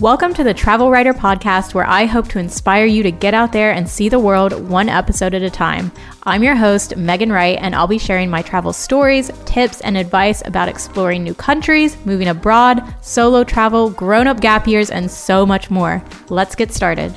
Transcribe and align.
Welcome 0.00 0.32
to 0.34 0.44
the 0.44 0.54
Travel 0.54 0.92
Wrighter 0.92 1.12
Podcast, 1.12 1.74
where 1.74 1.84
I 1.84 2.04
hope 2.04 2.28
to 2.28 2.38
inspire 2.38 2.86
you 2.86 3.02
to 3.02 3.10
get 3.10 3.34
out 3.34 3.50
there 3.50 3.72
and 3.72 3.90
see 3.90 4.08
the 4.08 4.20
world 4.20 4.68
one 4.68 4.88
episode 4.88 5.34
at 5.34 5.42
a 5.42 5.50
time. 5.50 5.90
I'm 6.22 6.44
your 6.44 6.54
host, 6.54 6.96
Megan 6.96 7.32
Wright, 7.32 7.58
and 7.60 7.74
I'll 7.74 7.88
be 7.88 7.98
sharing 7.98 8.30
my 8.30 8.40
travel 8.40 8.72
stories, 8.72 9.32
tips, 9.44 9.80
and 9.80 9.96
advice 9.96 10.40
about 10.46 10.68
exploring 10.68 11.24
new 11.24 11.34
countries, 11.34 11.96
moving 12.06 12.28
abroad, 12.28 12.80
solo 13.00 13.42
travel, 13.42 13.90
grown 13.90 14.28
up 14.28 14.40
gap 14.40 14.68
years, 14.68 14.88
and 14.88 15.10
so 15.10 15.44
much 15.44 15.68
more. 15.68 16.00
Let's 16.28 16.54
get 16.54 16.72
started. 16.72 17.10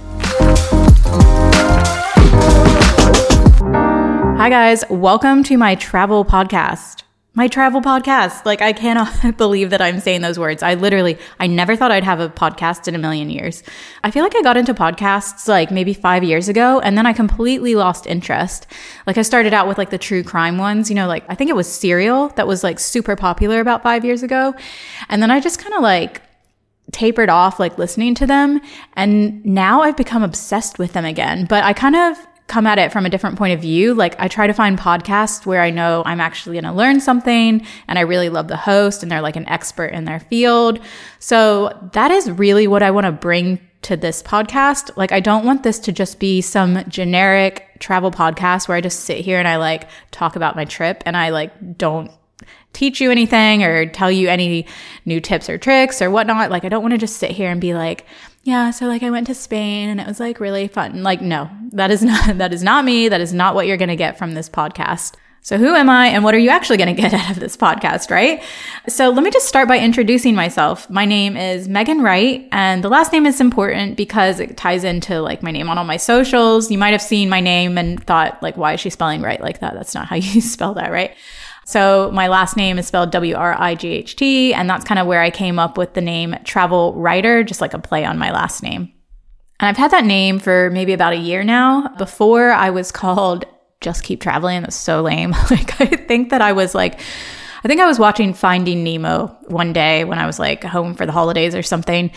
Hi, 4.39 4.49
guys. 4.49 4.83
Welcome 4.89 5.43
to 5.43 5.55
my 5.55 5.75
travel 5.75 6.25
podcast 6.25 7.03
my 7.33 7.47
travel 7.47 7.79
podcast. 7.81 8.45
Like 8.45 8.61
I 8.61 8.73
cannot 8.73 9.37
believe 9.37 9.69
that 9.69 9.81
I'm 9.81 9.99
saying 9.99 10.21
those 10.21 10.37
words. 10.37 10.61
I 10.61 10.73
literally, 10.73 11.17
I 11.39 11.47
never 11.47 11.75
thought 11.75 11.91
I'd 11.91 12.03
have 12.03 12.19
a 12.19 12.29
podcast 12.29 12.87
in 12.87 12.95
a 12.95 12.97
million 12.97 13.29
years. 13.29 13.63
I 14.03 14.11
feel 14.11 14.23
like 14.23 14.35
I 14.35 14.41
got 14.41 14.57
into 14.57 14.73
podcasts 14.73 15.47
like 15.47 15.71
maybe 15.71 15.93
five 15.93 16.23
years 16.23 16.49
ago 16.49 16.81
and 16.81 16.97
then 16.97 17.05
I 17.05 17.13
completely 17.13 17.75
lost 17.75 18.05
interest. 18.05 18.67
Like 19.07 19.17
I 19.17 19.21
started 19.21 19.53
out 19.53 19.67
with 19.67 19.77
like 19.77 19.91
the 19.91 19.97
true 19.97 20.23
crime 20.23 20.57
ones, 20.57 20.89
you 20.89 20.95
know, 20.95 21.07
like 21.07 21.23
I 21.29 21.35
think 21.35 21.49
it 21.49 21.55
was 21.55 21.71
Serial 21.71 22.29
that 22.29 22.47
was 22.47 22.63
like 22.63 22.79
super 22.79 23.15
popular 23.15 23.61
about 23.61 23.81
five 23.81 24.03
years 24.03 24.23
ago. 24.23 24.53
And 25.07 25.21
then 25.21 25.31
I 25.31 25.39
just 25.39 25.59
kind 25.59 25.73
of 25.73 25.81
like, 25.81 26.21
tapered 26.91 27.29
off 27.29 27.57
like 27.57 27.77
listening 27.77 28.13
to 28.13 28.27
them 28.27 28.59
and 28.97 29.45
now 29.45 29.81
I've 29.81 29.95
become 29.95 30.23
obsessed 30.23 30.77
with 30.77 30.91
them 30.91 31.05
again. 31.05 31.45
But 31.45 31.63
I 31.63 31.71
kind 31.71 31.95
of 31.95 32.17
come 32.51 32.67
at 32.67 32.77
it 32.77 32.91
from 32.91 33.05
a 33.05 33.09
different 33.09 33.37
point 33.37 33.53
of 33.53 33.61
view. 33.61 33.93
Like 33.93 34.13
I 34.19 34.27
try 34.27 34.45
to 34.45 34.53
find 34.53 34.77
podcasts 34.77 35.45
where 35.45 35.61
I 35.61 35.69
know 35.69 36.03
I'm 36.05 36.19
actually 36.19 36.55
going 36.55 36.65
to 36.65 36.77
learn 36.77 36.99
something 36.99 37.65
and 37.87 37.97
I 37.97 38.01
really 38.01 38.27
love 38.27 38.49
the 38.49 38.57
host 38.57 39.01
and 39.01 39.11
they're 39.11 39.21
like 39.21 39.37
an 39.37 39.47
expert 39.47 39.93
in 39.93 40.03
their 40.03 40.19
field. 40.19 40.81
So 41.19 41.89
that 41.93 42.11
is 42.11 42.29
really 42.29 42.67
what 42.67 42.83
I 42.83 42.91
want 42.91 43.05
to 43.05 43.13
bring 43.13 43.65
to 43.83 43.95
this 43.95 44.21
podcast. 44.21 44.91
Like 44.97 45.13
I 45.13 45.21
don't 45.21 45.45
want 45.45 45.63
this 45.63 45.79
to 45.79 45.93
just 45.93 46.19
be 46.19 46.41
some 46.41 46.83
generic 46.89 47.69
travel 47.79 48.11
podcast 48.11 48.67
where 48.67 48.75
I 48.75 48.81
just 48.81 48.99
sit 48.99 49.19
here 49.19 49.39
and 49.39 49.47
I 49.47 49.55
like 49.55 49.87
talk 50.11 50.35
about 50.35 50.57
my 50.57 50.65
trip 50.65 51.03
and 51.05 51.15
I 51.15 51.29
like 51.29 51.77
don't 51.77 52.11
teach 52.73 52.99
you 52.99 53.11
anything 53.11 53.63
or 53.63 53.85
tell 53.85 54.11
you 54.11 54.27
any 54.27 54.65
new 55.05 55.21
tips 55.21 55.49
or 55.49 55.57
tricks 55.57 56.01
or 56.01 56.11
whatnot. 56.11 56.51
Like 56.51 56.65
I 56.65 56.69
don't 56.69 56.81
want 56.81 56.93
to 56.93 56.97
just 56.97 57.15
sit 57.15 57.31
here 57.31 57.49
and 57.49 57.61
be 57.61 57.73
like, 57.73 58.05
yeah, 58.43 58.71
so 58.71 58.87
like 58.87 59.03
I 59.03 59.11
went 59.11 59.27
to 59.27 59.35
Spain 59.35 59.89
and 59.89 59.99
it 59.99 60.07
was 60.07 60.19
like 60.19 60.39
really 60.39 60.67
fun. 60.67 61.03
Like, 61.03 61.21
no, 61.21 61.49
that 61.73 61.91
is 61.91 62.03
not, 62.03 62.37
that 62.37 62.53
is 62.53 62.63
not 62.63 62.85
me. 62.85 63.07
That 63.09 63.21
is 63.21 63.33
not 63.33 63.55
what 63.55 63.67
you're 63.67 63.77
going 63.77 63.89
to 63.89 63.95
get 63.95 64.17
from 64.17 64.33
this 64.33 64.49
podcast. 64.49 65.15
So 65.43 65.57
who 65.57 65.73
am 65.73 65.89
I 65.89 66.07
and 66.07 66.23
what 66.23 66.35
are 66.35 66.39
you 66.39 66.49
actually 66.49 66.77
going 66.77 66.95
to 66.95 67.01
get 67.01 67.13
out 67.13 67.31
of 67.31 67.39
this 67.39 67.57
podcast, 67.57 68.11
right? 68.11 68.43
So 68.87 69.09
let 69.09 69.23
me 69.23 69.31
just 69.31 69.47
start 69.47 69.67
by 69.67 69.79
introducing 69.79 70.35
myself. 70.35 70.89
My 70.89 71.05
name 71.05 71.35
is 71.35 71.67
Megan 71.67 72.01
Wright 72.01 72.47
and 72.51 72.83
the 72.83 72.89
last 72.89 73.11
name 73.11 73.25
is 73.25 73.41
important 73.41 73.97
because 73.97 74.39
it 74.39 74.57
ties 74.57 74.83
into 74.83 75.21
like 75.21 75.41
my 75.43 75.51
name 75.51 75.69
on 75.69 75.77
all 75.77 75.83
my 75.83 75.97
socials. 75.97 76.69
You 76.71 76.77
might 76.77 76.91
have 76.91 77.01
seen 77.01 77.29
my 77.29 77.41
name 77.41 77.77
and 77.77 78.03
thought 78.03 78.41
like, 78.41 78.57
why 78.57 78.73
is 78.73 78.79
she 78.79 78.89
spelling 78.89 79.21
right 79.21 79.41
like 79.41 79.59
that? 79.59 79.73
That's 79.73 79.95
not 79.95 80.07
how 80.07 80.15
you 80.17 80.41
spell 80.41 80.75
that, 80.75 80.91
right? 80.91 81.15
So 81.65 82.09
my 82.11 82.27
last 82.27 82.57
name 82.57 82.79
is 82.79 82.87
spelled 82.87 83.11
W 83.11 83.35
R 83.35 83.55
I 83.57 83.75
G 83.75 83.89
H 83.89 84.15
T, 84.15 84.53
and 84.53 84.69
that's 84.69 84.85
kind 84.85 84.99
of 84.99 85.07
where 85.07 85.21
I 85.21 85.29
came 85.29 85.59
up 85.59 85.77
with 85.77 85.93
the 85.93 86.01
name 86.01 86.35
Travel 86.43 86.93
Wrighter, 86.93 87.43
just 87.43 87.61
like 87.61 87.73
a 87.73 87.79
play 87.79 88.03
on 88.03 88.17
my 88.17 88.31
last 88.31 88.63
name. 88.63 88.91
And 89.59 89.67
I've 89.67 89.77
had 89.77 89.91
that 89.91 90.05
name 90.05 90.39
for 90.39 90.69
maybe 90.71 90.93
about 90.93 91.13
a 91.13 91.17
year 91.17 91.43
now. 91.43 91.89
Before 91.97 92.51
I 92.51 92.71
was 92.71 92.91
called 92.91 93.45
Just 93.79 94.03
Keep 94.03 94.21
Traveling. 94.21 94.61
That's 94.61 94.75
so 94.75 95.01
lame. 95.01 95.31
like 95.51 95.79
I 95.79 95.85
think 95.85 96.31
that 96.31 96.41
I 96.41 96.53
was 96.53 96.73
like 96.73 96.99
I 97.63 97.67
think 97.67 97.79
I 97.79 97.85
was 97.85 97.99
watching 97.99 98.33
Finding 98.33 98.83
Nemo 98.83 99.37
one 99.47 99.71
day 99.71 100.03
when 100.03 100.17
I 100.17 100.25
was 100.25 100.39
like 100.39 100.63
home 100.63 100.95
for 100.95 101.05
the 101.05 101.11
holidays 101.11 101.53
or 101.53 101.61
something. 101.61 102.11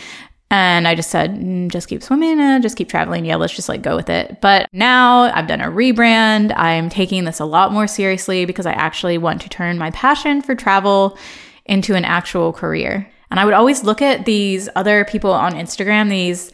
And 0.51 0.87
I 0.87 0.95
just 0.95 1.09
said, 1.09 1.31
mm, 1.35 1.69
just 1.69 1.87
keep 1.87 2.03
swimming 2.03 2.39
and 2.39 2.61
just 2.61 2.77
keep 2.77 2.87
traveling. 2.87 3.25
Yeah, 3.25 3.35
let's 3.35 3.55
just 3.55 3.67
like 3.67 3.81
go 3.81 3.95
with 3.95 4.09
it. 4.09 4.39
But 4.41 4.69
now 4.71 5.23
I've 5.33 5.47
done 5.47 5.61
a 5.61 5.71
rebrand. 5.71 6.53
I'm 6.55 6.89
taking 6.89 7.25
this 7.25 7.39
a 7.39 7.45
lot 7.45 7.73
more 7.73 7.87
seriously 7.87 8.45
because 8.45 8.65
I 8.65 8.73
actually 8.73 9.17
want 9.17 9.41
to 9.41 9.49
turn 9.49 9.77
my 9.77 9.91
passion 9.91 10.41
for 10.41 10.53
travel 10.55 11.17
into 11.65 11.95
an 11.95 12.05
actual 12.05 12.53
career. 12.53 13.09
And 13.31 13.39
I 13.39 13.45
would 13.45 13.55
always 13.55 13.83
look 13.83 14.01
at 14.01 14.25
these 14.25 14.69
other 14.75 15.03
people 15.05 15.31
on 15.31 15.53
Instagram, 15.53 16.09
these 16.09 16.51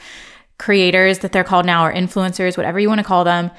creators 0.57 1.19
that 1.19 1.33
they're 1.33 1.43
called 1.43 1.65
now, 1.65 1.85
or 1.85 1.93
influencers, 1.93 2.55
whatever 2.55 2.79
you 2.79 2.87
want 2.87 2.99
to 2.99 3.05
call 3.05 3.23
them. 3.23 3.51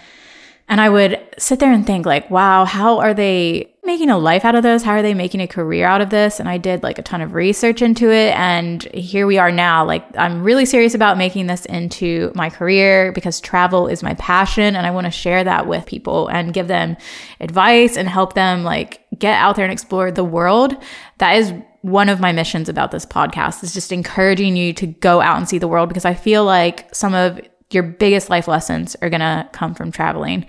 And 0.69 0.81
I 0.81 0.89
would 0.89 1.21
sit 1.39 1.59
there 1.59 1.73
and 1.73 1.87
think, 1.87 2.07
like, 2.07 2.31
wow, 2.31 2.65
how 2.65 3.01
are 3.01 3.13
they 3.13 3.72
making 3.85 4.11
a 4.11 4.19
life 4.19 4.45
out 4.45 4.55
of 4.55 4.63
this? 4.63 4.83
How 4.83 4.93
are 4.93 5.03
they 5.03 5.15
making 5.15 5.41
a 5.41 5.49
career 5.49 5.87
out 5.87 6.01
of 6.01 6.11
this? 6.11 6.39
And 6.39 6.49
I 6.49 6.57
did 6.57 6.85
like 6.85 6.99
a 6.99 7.03
ton 7.03 7.21
of 7.21 7.35
research 7.35 7.83
into 7.83 8.13
it. 8.13 8.33
And 8.37 8.85
here 8.95 9.27
we 9.27 9.39
are 9.39 9.51
now. 9.51 9.85
Like, 9.85 10.05
I'm 10.17 10.45
really 10.45 10.65
serious 10.65 10.95
about 10.95 11.19
making 11.19 11.49
this 11.49 11.67
into 11.67 12.31
my 12.37 12.49
career 12.49 13.11
because 13.11 13.41
travel 13.41 13.89
is 13.89 14.03
my 14.03 14.15
passion. 14.15 14.77
And 14.77 14.87
I 14.87 14.93
want 14.93 15.07
to 15.07 15.11
share 15.11 15.43
that 15.43 15.67
with 15.67 15.85
people 15.87 16.29
and 16.29 16.55
give 16.55 16.69
them 16.69 16.97
advice 17.41 17.97
and 17.97 18.09
help 18.09 18.35
them 18.35 18.63
like 18.63 19.05
get 19.19 19.35
out 19.35 19.57
there 19.57 19.65
and 19.65 19.73
explore 19.73 20.13
the 20.13 20.25
world. 20.25 20.77
That 21.19 21.33
is 21.37 21.53
one 21.81 22.09
of 22.09 22.21
my 22.21 22.31
missions 22.31 22.69
about 22.69 22.93
this 22.93 23.05
podcast 23.05 23.65
is 23.65 23.75
just 23.75 23.91
encouraging 23.91 24.55
you 24.55 24.73
to 24.75 24.87
go 24.87 25.21
out 25.21 25.39
and 25.39 25.49
see 25.49 25.59
the 25.59 25.67
world 25.67 25.89
because 25.89 26.05
I 26.05 26.15
feel 26.15 26.45
like 26.45 26.95
some 26.95 27.15
of 27.15 27.41
your 27.71 27.83
biggest 27.83 28.31
life 28.31 28.47
lessons 28.47 28.97
are 29.03 29.11
going 29.11 29.21
to 29.21 29.49
come 29.53 29.75
from 29.75 29.91
traveling. 29.91 30.47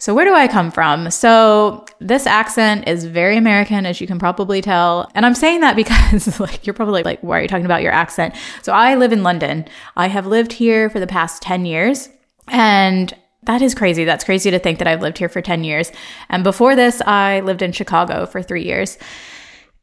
So, 0.00 0.14
where 0.14 0.24
do 0.24 0.34
I 0.34 0.48
come 0.48 0.70
from? 0.70 1.10
So, 1.10 1.84
this 1.98 2.26
accent 2.26 2.88
is 2.88 3.04
very 3.04 3.36
American, 3.36 3.84
as 3.84 4.00
you 4.00 4.06
can 4.06 4.18
probably 4.18 4.62
tell. 4.62 5.10
And 5.14 5.26
I'm 5.26 5.34
saying 5.34 5.60
that 5.60 5.76
because, 5.82 6.40
like, 6.40 6.66
you're 6.66 6.74
probably 6.74 7.02
like, 7.02 7.20
why 7.20 7.38
are 7.38 7.42
you 7.42 7.48
talking 7.48 7.66
about 7.66 7.82
your 7.82 7.92
accent? 7.92 8.34
So, 8.62 8.72
I 8.72 8.94
live 8.94 9.12
in 9.12 9.22
London. 9.22 9.66
I 9.96 10.08
have 10.08 10.26
lived 10.26 10.54
here 10.54 10.88
for 10.88 11.00
the 11.00 11.06
past 11.06 11.42
10 11.42 11.66
years. 11.66 12.08
And 12.48 13.14
that 13.42 13.60
is 13.60 13.74
crazy. 13.74 14.04
That's 14.04 14.24
crazy 14.24 14.50
to 14.50 14.58
think 14.58 14.78
that 14.78 14.88
I've 14.88 15.02
lived 15.02 15.18
here 15.18 15.28
for 15.28 15.42
10 15.42 15.64
years. 15.64 15.92
And 16.30 16.44
before 16.44 16.74
this, 16.74 17.02
I 17.02 17.40
lived 17.40 17.60
in 17.60 17.72
Chicago 17.72 18.24
for 18.24 18.42
three 18.42 18.64
years. 18.64 18.96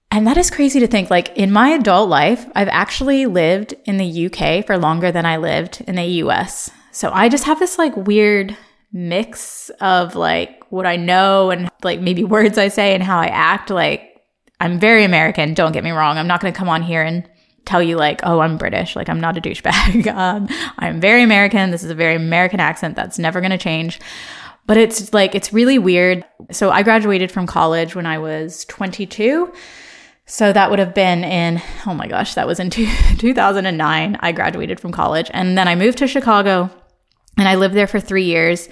And 0.10 0.26
that 0.26 0.38
is 0.38 0.50
crazy 0.50 0.80
to 0.80 0.88
think. 0.88 1.12
Like 1.12 1.30
in 1.38 1.52
my 1.52 1.70
adult 1.70 2.10
life, 2.10 2.48
I've 2.56 2.70
actually 2.70 3.28
lived 3.28 3.76
in 3.86 3.98
the 3.98 4.26
UK 4.26 4.66
for 4.66 4.80
longer 4.80 5.12
than 5.12 5.28
I 5.28 5.38
lived 5.38 5.84
in 5.88 5.96
the 5.96 6.06
US. 6.24 6.72
So 6.92 7.12
I 7.14 7.30
just 7.30 7.44
have 7.44 7.60
this 7.60 7.78
like 7.78 7.96
weird 7.96 8.58
mix 8.92 9.70
of 9.82 10.16
like 10.16 10.64
what 10.72 10.86
I 10.86 10.96
know 10.96 11.52
and 11.52 11.70
like 11.84 12.00
maybe 12.00 12.24
words 12.24 12.58
I 12.58 12.70
say 12.70 12.94
and 12.94 13.04
how 13.04 13.20
I 13.20 13.28
act. 13.28 13.70
Like 13.70 14.22
I'm 14.60 14.80
very 14.80 15.04
American. 15.04 15.54
Don't 15.54 15.72
get 15.72 15.84
me 15.84 15.92
wrong. 15.92 16.18
I'm 16.18 16.28
not 16.28 16.42
going 16.42 16.52
to 16.52 16.58
come 16.58 16.70
on 16.70 16.82
here 16.82 17.04
and 17.04 17.28
tell 17.66 17.84
you 17.84 17.98
like, 17.98 18.22
oh, 18.24 18.40
I'm 18.40 18.58
British. 18.58 18.96
Like 18.96 19.10
I'm 19.10 19.20
not 19.20 19.38
a 19.38 19.42
douchebag. 19.42 20.08
um, 20.16 20.48
I'm 20.80 21.00
very 21.00 21.22
American. 21.22 21.72
This 21.72 21.84
is 21.84 21.92
a 21.92 21.96
very 21.96 22.16
American 22.16 22.60
accent 22.60 22.96
that's 22.96 23.20
never 23.20 23.42
going 23.42 23.52
to 23.52 23.58
change. 23.58 24.00
But 24.66 24.78
it's 24.78 25.14
like, 25.14 25.36
it's 25.36 25.54
really 25.54 25.80
weird. 25.80 26.26
So 26.52 26.72
I 26.72 26.84
graduated 26.84 27.32
from 27.32 27.48
college 27.48 27.96
when 27.96 28.06
I 28.06 28.18
was 28.18 28.66
22. 28.66 29.54
So 30.26 30.52
that 30.52 30.70
would 30.70 30.80
have 30.80 30.94
been 30.94 31.24
in, 31.24 31.62
oh 31.86 31.94
my 31.94 32.08
gosh, 32.08 32.34
that 32.34 32.48
was 32.48 32.60
in 32.60 32.70
two, 32.72 32.88
2009. 33.18 34.18
I 34.20 34.32
graduated 34.32 34.80
from 34.80 34.92
college 34.92 35.30
and 35.34 35.58
then 35.58 35.68
I 35.68 35.76
moved 35.76 36.00
to 36.00 36.08
Chicago 36.08 36.70
and 37.38 37.48
I 37.48 37.56
lived 37.56 37.76
there 37.76 37.88
for 37.88 38.00
three 38.00 38.26
years. 38.26 38.70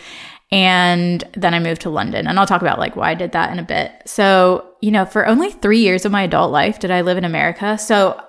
And 0.51 1.23
then 1.33 1.53
I 1.53 1.59
moved 1.59 1.81
to 1.81 1.89
London. 1.89 2.27
And 2.27 2.39
I'll 2.39 2.45
talk 2.45 2.61
about 2.61 2.79
like 2.79 2.95
why 2.95 3.11
I 3.11 3.15
did 3.15 3.31
that 3.31 3.51
in 3.51 3.59
a 3.59 3.63
bit. 3.63 3.91
So, 4.05 4.75
you 4.81 4.91
know, 4.91 5.05
for 5.05 5.27
only 5.27 5.51
three 5.51 5.79
years 5.79 6.05
of 6.05 6.11
my 6.11 6.23
adult 6.23 6.51
life 6.51 6.79
did 6.79 6.91
I 6.91 7.01
live 7.01 7.17
in 7.17 7.25
America. 7.25 7.77
So 7.77 8.21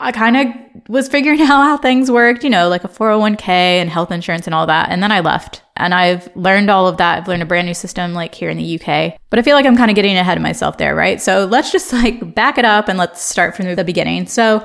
I 0.00 0.12
kind 0.12 0.36
of 0.36 0.88
was 0.88 1.08
figuring 1.08 1.40
out 1.42 1.48
how 1.48 1.76
things 1.76 2.10
worked, 2.10 2.44
you 2.44 2.50
know, 2.50 2.68
like 2.68 2.84
a 2.84 2.88
401k 2.88 3.48
and 3.48 3.90
health 3.90 4.12
insurance 4.12 4.46
and 4.46 4.54
all 4.54 4.66
that. 4.66 4.90
And 4.90 5.02
then 5.02 5.12
I 5.12 5.20
left 5.20 5.62
and 5.76 5.94
I've 5.94 6.34
learned 6.36 6.70
all 6.70 6.86
of 6.88 6.96
that. 6.98 7.18
I've 7.18 7.28
learned 7.28 7.42
a 7.42 7.46
brand 7.46 7.66
new 7.66 7.74
system 7.74 8.14
like 8.14 8.34
here 8.34 8.50
in 8.50 8.56
the 8.56 8.80
UK. 8.80 9.18
But 9.30 9.38
I 9.38 9.42
feel 9.42 9.56
like 9.56 9.66
I'm 9.66 9.76
kind 9.76 9.90
of 9.90 9.96
getting 9.96 10.16
ahead 10.16 10.36
of 10.36 10.42
myself 10.42 10.78
there, 10.78 10.94
right? 10.94 11.20
So 11.20 11.46
let's 11.46 11.72
just 11.72 11.92
like 11.92 12.34
back 12.34 12.58
it 12.58 12.64
up 12.64 12.88
and 12.88 12.98
let's 12.98 13.20
start 13.20 13.56
from 13.56 13.74
the 13.74 13.84
beginning. 13.84 14.26
So 14.26 14.64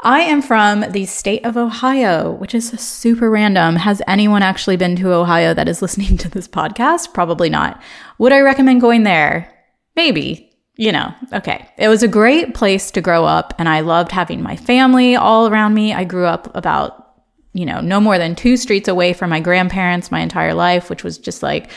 I 0.00 0.20
am 0.20 0.42
from 0.42 0.84
the 0.90 1.06
state 1.06 1.44
of 1.44 1.56
Ohio, 1.56 2.32
which 2.32 2.54
is 2.54 2.68
super 2.80 3.30
random. 3.30 3.76
Has 3.76 4.02
anyone 4.06 4.42
actually 4.42 4.76
been 4.76 4.94
to 4.96 5.12
Ohio 5.12 5.54
that 5.54 5.68
is 5.68 5.80
listening 5.82 6.16
to 6.18 6.28
this 6.28 6.46
podcast? 6.46 7.14
Probably 7.14 7.48
not. 7.48 7.80
Would 8.18 8.32
I 8.32 8.40
recommend 8.40 8.80
going 8.80 9.04
there? 9.04 9.52
Maybe. 9.94 10.50
You 10.78 10.92
know, 10.92 11.14
okay. 11.32 11.66
It 11.78 11.88
was 11.88 12.02
a 12.02 12.08
great 12.08 12.52
place 12.52 12.90
to 12.90 13.00
grow 13.00 13.24
up, 13.24 13.54
and 13.58 13.66
I 13.66 13.80
loved 13.80 14.12
having 14.12 14.42
my 14.42 14.56
family 14.56 15.16
all 15.16 15.48
around 15.48 15.72
me. 15.72 15.94
I 15.94 16.04
grew 16.04 16.26
up 16.26 16.54
about, 16.54 17.14
you 17.54 17.64
know, 17.64 17.80
no 17.80 17.98
more 17.98 18.18
than 18.18 18.34
two 18.34 18.58
streets 18.58 18.86
away 18.86 19.14
from 19.14 19.30
my 19.30 19.40
grandparents 19.40 20.10
my 20.10 20.20
entire 20.20 20.52
life, 20.52 20.90
which 20.90 21.02
was 21.02 21.16
just 21.16 21.42
like, 21.42 21.70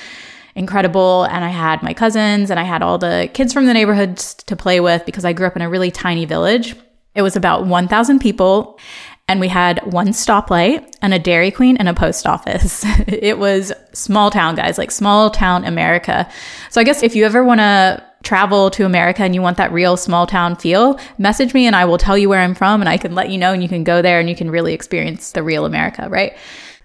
incredible. 0.55 1.23
And 1.23 1.45
I 1.45 1.49
had 1.49 1.81
my 1.81 1.93
cousins 1.93 2.51
and 2.51 2.59
I 2.59 2.63
had 2.63 2.81
all 2.81 2.97
the 2.97 3.29
kids 3.33 3.53
from 3.53 3.65
the 3.65 3.73
neighborhoods 3.73 4.33
to 4.33 4.57
play 4.57 4.81
with 4.81 5.05
because 5.05 5.23
I 5.23 5.31
grew 5.31 5.47
up 5.47 5.55
in 5.55 5.61
a 5.61 5.69
really 5.69 5.91
tiny 5.91 6.25
village. 6.25 6.75
It 7.15 7.21
was 7.21 7.35
about 7.35 7.65
1,000 7.65 8.19
people, 8.19 8.79
and 9.27 9.39
we 9.39 9.47
had 9.47 9.79
one 9.93 10.07
stoplight 10.07 10.91
and 11.01 11.13
a 11.13 11.19
Dairy 11.19 11.51
Queen 11.51 11.77
and 11.77 11.87
a 11.87 11.93
post 11.93 12.25
office. 12.25 12.83
it 13.07 13.37
was 13.37 13.71
small 13.93 14.31
town, 14.31 14.55
guys, 14.55 14.77
like 14.77 14.91
small 14.91 15.29
town 15.29 15.65
America. 15.65 16.27
So 16.71 16.81
I 16.81 16.83
guess 16.83 17.03
if 17.03 17.15
you 17.15 17.25
ever 17.25 17.43
want 17.43 17.59
to 17.59 18.03
travel 18.23 18.69
to 18.71 18.85
America 18.85 19.23
and 19.23 19.33
you 19.33 19.41
want 19.41 19.57
that 19.57 19.71
real 19.71 19.97
small 19.97 20.27
town 20.27 20.55
feel, 20.55 20.99
message 21.17 21.53
me 21.53 21.67
and 21.67 21.75
I 21.75 21.85
will 21.85 21.97
tell 21.97 22.17
you 22.17 22.27
where 22.27 22.41
I'm 22.41 22.55
from 22.55 22.81
and 22.81 22.89
I 22.89 22.97
can 22.97 23.15
let 23.15 23.29
you 23.29 23.37
know 23.37 23.53
and 23.53 23.61
you 23.61 23.69
can 23.69 23.83
go 23.83 24.01
there 24.01 24.19
and 24.19 24.29
you 24.29 24.35
can 24.35 24.49
really 24.49 24.73
experience 24.73 25.31
the 25.31 25.43
real 25.43 25.65
America, 25.65 26.07
right? 26.09 26.35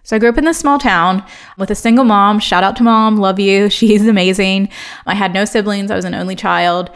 So 0.04 0.14
I 0.14 0.18
grew 0.18 0.28
up 0.28 0.38
in 0.38 0.44
this 0.44 0.58
small 0.58 0.78
town 0.78 1.24
with 1.56 1.70
a 1.70 1.74
single 1.74 2.04
mom. 2.04 2.38
Shout 2.38 2.62
out 2.62 2.76
to 2.76 2.82
mom. 2.82 3.16
Love 3.16 3.40
you. 3.40 3.70
She's 3.70 4.06
amazing. 4.06 4.68
I 5.06 5.14
had 5.14 5.32
no 5.32 5.46
siblings. 5.46 5.90
I 5.90 5.96
was 5.96 6.04
an 6.04 6.14
only 6.14 6.36
child. 6.36 6.90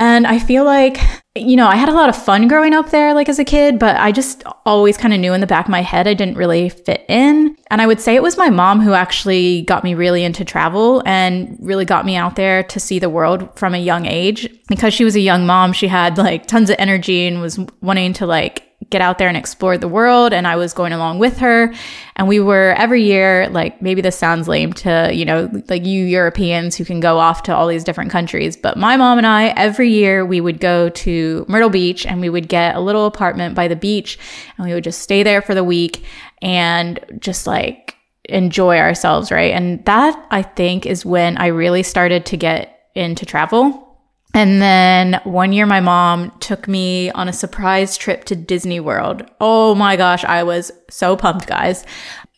And 0.00 0.26
I 0.26 0.38
feel 0.38 0.64
like, 0.64 0.98
you 1.36 1.56
know, 1.56 1.68
I 1.68 1.76
had 1.76 1.90
a 1.90 1.94
lot 1.94 2.08
of 2.08 2.16
fun 2.16 2.48
growing 2.48 2.72
up 2.72 2.88
there, 2.88 3.12
like 3.12 3.28
as 3.28 3.38
a 3.38 3.44
kid, 3.44 3.78
but 3.78 3.96
I 3.96 4.12
just 4.12 4.42
always 4.64 4.96
kind 4.96 5.12
of 5.12 5.20
knew 5.20 5.34
in 5.34 5.42
the 5.42 5.46
back 5.46 5.66
of 5.66 5.70
my 5.70 5.82
head 5.82 6.08
I 6.08 6.14
didn't 6.14 6.38
really 6.38 6.70
fit 6.70 7.04
in. 7.06 7.54
And 7.70 7.82
I 7.82 7.86
would 7.86 8.00
say 8.00 8.14
it 8.16 8.22
was 8.22 8.38
my 8.38 8.48
mom 8.48 8.80
who 8.80 8.94
actually 8.94 9.60
got 9.62 9.84
me 9.84 9.94
really 9.94 10.24
into 10.24 10.42
travel 10.42 11.02
and 11.04 11.54
really 11.60 11.84
got 11.84 12.06
me 12.06 12.16
out 12.16 12.34
there 12.34 12.62
to 12.62 12.80
see 12.80 12.98
the 12.98 13.10
world 13.10 13.56
from 13.58 13.74
a 13.74 13.78
young 13.78 14.06
age. 14.06 14.48
Because 14.68 14.94
she 14.94 15.04
was 15.04 15.16
a 15.16 15.20
young 15.20 15.44
mom, 15.44 15.74
she 15.74 15.88
had 15.88 16.16
like 16.16 16.46
tons 16.46 16.70
of 16.70 16.76
energy 16.78 17.26
and 17.26 17.42
was 17.42 17.58
wanting 17.82 18.14
to 18.14 18.26
like 18.26 18.69
get 18.90 19.00
out 19.00 19.18
there 19.18 19.28
and 19.28 19.36
explore 19.36 19.78
the 19.78 19.88
world 19.88 20.32
and 20.32 20.46
I 20.46 20.56
was 20.56 20.74
going 20.74 20.92
along 20.92 21.20
with 21.20 21.38
her. 21.38 21.72
And 22.16 22.28
we 22.28 22.40
were 22.40 22.74
every 22.76 23.04
year 23.04 23.48
like 23.48 23.80
maybe 23.80 24.00
this 24.00 24.18
sounds 24.18 24.48
lame 24.48 24.72
to 24.74 25.10
you 25.12 25.24
know 25.24 25.48
like 25.68 25.86
you 25.86 26.04
Europeans 26.04 26.76
who 26.76 26.84
can 26.84 27.00
go 27.00 27.18
off 27.18 27.44
to 27.44 27.54
all 27.54 27.66
these 27.66 27.84
different 27.84 28.10
countries 28.10 28.56
but 28.56 28.76
my 28.76 28.96
mom 28.96 29.16
and 29.16 29.26
I 29.26 29.48
every 29.56 29.90
year 29.90 30.26
we 30.26 30.40
would 30.40 30.60
go 30.60 30.90
to 30.90 31.46
Myrtle 31.48 31.70
Beach 31.70 32.04
and 32.04 32.20
we 32.20 32.28
would 32.28 32.48
get 32.48 32.74
a 32.74 32.80
little 32.80 33.06
apartment 33.06 33.54
by 33.54 33.68
the 33.68 33.76
beach 33.76 34.18
and 34.58 34.66
we 34.66 34.74
would 34.74 34.84
just 34.84 35.00
stay 35.00 35.22
there 35.22 35.40
for 35.40 35.54
the 35.54 35.64
week 35.64 36.04
and 36.42 36.98
just 37.18 37.46
like 37.46 37.96
enjoy 38.24 38.78
ourselves 38.78 39.30
right? 39.30 39.54
And 39.54 39.84
that 39.86 40.26
I 40.30 40.42
think 40.42 40.84
is 40.84 41.06
when 41.06 41.38
I 41.38 41.46
really 41.46 41.82
started 41.82 42.26
to 42.26 42.36
get 42.36 42.88
into 42.94 43.24
travel 43.24 43.89
and 44.34 44.62
then 44.62 45.20
one 45.24 45.52
year, 45.52 45.66
my 45.66 45.80
mom 45.80 46.30
took 46.40 46.68
me 46.68 47.10
on 47.10 47.28
a 47.28 47.32
surprise 47.32 47.96
trip 47.96 48.24
to 48.24 48.36
Disney 48.36 48.80
World. 48.80 49.28
Oh 49.40 49.74
my 49.74 49.96
gosh, 49.96 50.24
I 50.24 50.42
was 50.42 50.70
so 50.88 51.16
pumped, 51.16 51.46
guys. 51.46 51.84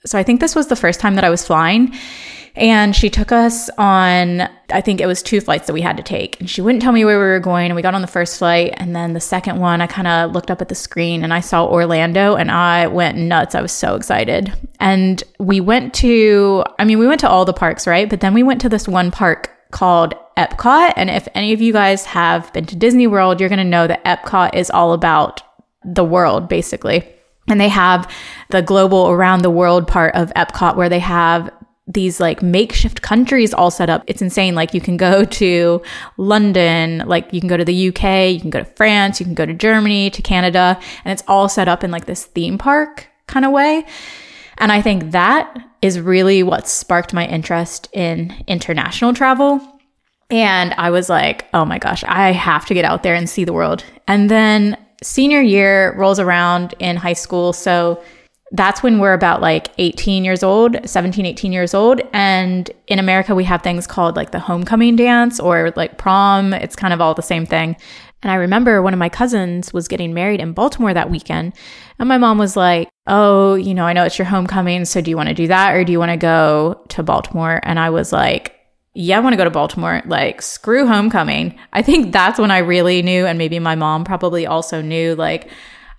So 0.07 0.19
I 0.19 0.23
think 0.23 0.41
this 0.41 0.55
was 0.55 0.69
the 0.69 0.77
first 0.77 1.01
time 1.01 1.15
that 1.17 1.25
I 1.25 1.31
was 1.31 1.47
flying. 1.47 1.95
And 2.55 2.95
she 2.95 3.09
took 3.09 3.33
us 3.33 3.71
on, 3.79 4.43
I 4.71 4.83
think 4.83 5.01
it 5.01 5.07
was 5.07 5.23
two 5.23 5.41
flights 5.41 5.67
that 5.67 5.73
we 5.73 5.81
had 5.81 5.97
to 5.97 6.03
take. 6.03 6.39
And 6.39 6.51
she 6.51 6.61
wouldn't 6.61 6.83
tell 6.83 6.93
me 6.93 7.05
where 7.05 7.19
we 7.19 7.25
were 7.25 7.41
going. 7.41 7.67
And 7.67 7.77
we 7.77 7.83
got 7.83 7.95
on 7.95 8.03
the 8.03 8.07
first 8.07 8.39
flight. 8.39 8.75
And 8.77 8.95
then 8.95 9.15
the 9.15 9.21
second 9.21 9.59
one, 9.59 9.81
I 9.81 9.87
kind 9.87 10.07
of 10.07 10.33
looked 10.33 10.51
up 10.51 10.61
at 10.61 10.69
the 10.69 10.75
screen 10.75 11.25
and 11.25 11.33
I 11.33 11.41
saw 11.41 11.67
Orlando 11.67 12.35
and 12.35 12.51
I 12.51 12.89
went 12.89 13.17
nuts. 13.17 13.55
I 13.55 13.63
was 13.63 13.73
so 13.73 13.95
excited. 13.95 14.53
And 14.81 15.23
we 15.39 15.61
went 15.61 15.95
to, 15.95 16.65
I 16.79 16.85
mean, 16.85 16.99
we 16.99 17.07
went 17.07 17.21
to 17.21 17.29
all 17.29 17.47
the 17.47 17.55
parks, 17.55 17.87
right? 17.87 18.09
But 18.09 18.21
then 18.21 18.35
we 18.35 18.43
went 18.43 18.61
to 18.63 18.69
this 18.69 18.87
one 18.87 19.11
park 19.11 19.51
called 19.71 20.15
Epcot. 20.37 20.93
And 20.97 21.11
if 21.11 21.29
any 21.35 21.53
of 21.53 21.61
you 21.61 21.73
guys 21.73 22.05
have 22.07 22.53
been 22.53 22.67
to 22.67 22.77
Disney 22.77 23.07
World, 23.07 23.41
you're 23.41 23.49
going 23.49 23.59
to 23.59 23.65
know 23.65 23.87
that 23.87 24.05
Epcot 24.05 24.55
is 24.55 24.71
all 24.71 24.93
about 24.93 25.43
the 25.85 26.05
world, 26.05 26.49
basically. 26.49 27.07
And 27.49 27.61
they 27.61 27.69
have 27.69 28.11
the 28.51 28.63
global 28.63 29.11
around 29.11 29.43
the 29.43 29.51
world 29.51 29.89
part 29.89 30.15
of 30.15 30.33
Epcot 30.35 30.77
where 30.77 30.89
they 30.89 31.01
have 31.01 31.51
these 31.87 32.21
like 32.21 32.43
makeshift 32.43 33.03
countries 33.03 33.53
all 33.53 33.71
set 33.71 33.91
up. 33.91 34.05
It's 34.07 34.23
insane. 34.23 34.55
Like 34.55 34.75
you 34.75 34.81
can 34.81 34.97
go 34.97 35.25
to 35.43 35.83
London, 36.17 37.03
like 37.07 37.33
you 37.33 37.41
can 37.41 37.49
go 37.49 37.57
to 37.57 37.65
the 37.65 37.89
UK, 37.89 38.33
you 38.33 38.41
can 38.41 38.51
go 38.51 38.61
to 38.61 38.65
France, 38.77 39.21
you 39.21 39.27
can 39.27 39.35
go 39.35 39.47
to 39.47 39.55
Germany, 39.55 40.11
to 40.11 40.23
Canada, 40.23 40.79
and 41.05 41.13
it's 41.13 41.25
all 41.27 41.49
set 41.49 41.69
up 41.69 41.83
in 41.85 41.91
like 41.91 42.07
this 42.07 42.25
theme 42.25 42.59
park 42.59 43.09
kind 43.27 43.45
of 43.45 43.53
way. 43.53 43.85
And 44.59 44.71
I 44.71 44.83
think 44.83 45.11
that 45.11 45.57
is 45.81 45.99
really 45.99 46.43
what 46.43 46.69
sparked 46.69 47.13
my 47.13 47.27
interest 47.27 47.89
in 47.93 48.45
international 48.47 49.15
travel. 49.15 49.72
And 50.33 50.75
I 50.79 50.89
was 50.91 51.11
like, 51.11 51.47
oh 51.53 51.67
my 51.67 51.79
gosh, 51.79 52.03
I 52.05 52.33
have 52.33 52.65
to 52.67 52.75
get 52.75 52.87
out 52.87 53.03
there 53.03 53.15
and 53.15 53.29
see 53.29 53.45
the 53.45 53.53
world. 53.53 53.85
And 54.09 54.31
then 54.31 54.79
senior 55.03 55.43
year 55.43 55.95
rolls 55.95 56.19
around 56.19 56.75
in 56.79 56.97
high 56.97 57.13
school. 57.13 57.53
So 57.53 58.03
that's 58.51 58.83
when 58.83 58.99
we're 58.99 59.13
about 59.13 59.43
like 59.43 59.69
18 59.77 60.25
years 60.25 60.43
old, 60.43 60.77
17, 60.89 61.27
18 61.27 61.53
years 61.53 61.75
old. 61.75 62.01
And 62.15 62.71
in 62.87 62.99
America, 62.99 63.35
we 63.35 63.45
have 63.45 63.63
things 63.63 63.87
called 63.87 64.17
like 64.17 64.31
the 64.31 64.39
homecoming 64.39 64.97
dance 64.97 65.39
or 65.39 65.71
like 65.77 65.99
prom. 65.99 66.55
It's 66.55 66.77
kind 66.77 66.95
of 66.95 67.01
all 67.03 67.13
the 67.13 67.23
same 67.23 67.45
thing. 67.45 67.77
And 68.23 68.31
I 68.31 68.37
remember 68.37 68.81
one 68.81 68.95
of 68.95 68.99
my 68.99 69.11
cousins 69.11 69.75
was 69.75 69.87
getting 69.87 70.15
married 70.15 70.41
in 70.41 70.53
Baltimore 70.55 70.95
that 70.95 71.11
weekend. 71.11 71.53
And 71.99 72.09
my 72.09 72.17
mom 72.17 72.39
was 72.39 72.57
like, 72.57 72.89
Oh, 73.07 73.55
you 73.55 73.75
know, 73.75 73.85
I 73.85 73.93
know 73.93 74.05
it's 74.05 74.19
your 74.19 74.27
homecoming. 74.27 74.87
So 74.87 75.03
do 75.03 75.11
you 75.11 75.17
want 75.17 75.29
to 75.29 75.35
do 75.35 75.49
that 75.49 75.75
or 75.75 75.85
do 75.85 75.93
you 75.93 75.99
want 75.99 76.13
to 76.13 76.17
go 76.17 76.83
to 76.89 77.03
Baltimore? 77.03 77.61
And 77.65 77.79
I 77.79 77.91
was 77.91 78.13
like, 78.13 78.62
Yeah, 78.95 79.17
I 79.17 79.21
want 79.21 79.33
to 79.33 79.39
go 79.39 79.45
to 79.45 79.51
Baltimore. 79.51 80.03
Like, 80.05 80.43
screw 80.43 80.87
homecoming. 80.87 81.59
I 81.73 81.83
think 81.83 82.13
that's 82.13 82.39
when 82.39 82.51
I 82.51 82.59
really 82.59 83.03
knew. 83.03 83.27
And 83.27 83.39
maybe 83.39 83.59
my 83.59 83.75
mom 83.75 84.05
probably 84.05 84.47
also 84.47 84.83
knew, 84.83 85.15
like, 85.15 85.51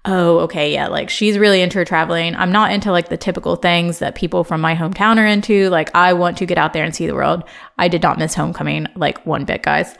oh, 0.05 0.39
okay, 0.39 0.73
yeah, 0.73 0.87
like 0.87 1.09
she's 1.09 1.37
really 1.37 1.61
into 1.61 1.83
traveling. 1.85 2.35
I'm 2.35 2.51
not 2.51 2.71
into 2.71 2.91
like 2.91 3.09
the 3.09 3.17
typical 3.17 3.55
things 3.55 3.99
that 3.99 4.15
people 4.15 4.43
from 4.43 4.61
my 4.61 4.75
hometown 4.75 5.17
are 5.17 5.25
into. 5.25 5.69
Like, 5.69 5.95
I 5.95 6.13
want 6.13 6.37
to 6.39 6.45
get 6.45 6.57
out 6.57 6.73
there 6.73 6.83
and 6.83 6.95
see 6.95 7.07
the 7.07 7.15
world. 7.15 7.43
I 7.77 7.87
did 7.87 8.03
not 8.03 8.19
miss 8.19 8.33
homecoming 8.33 8.87
like 8.95 9.25
one 9.25 9.45
bit, 9.45 9.63
guys. 9.63 9.95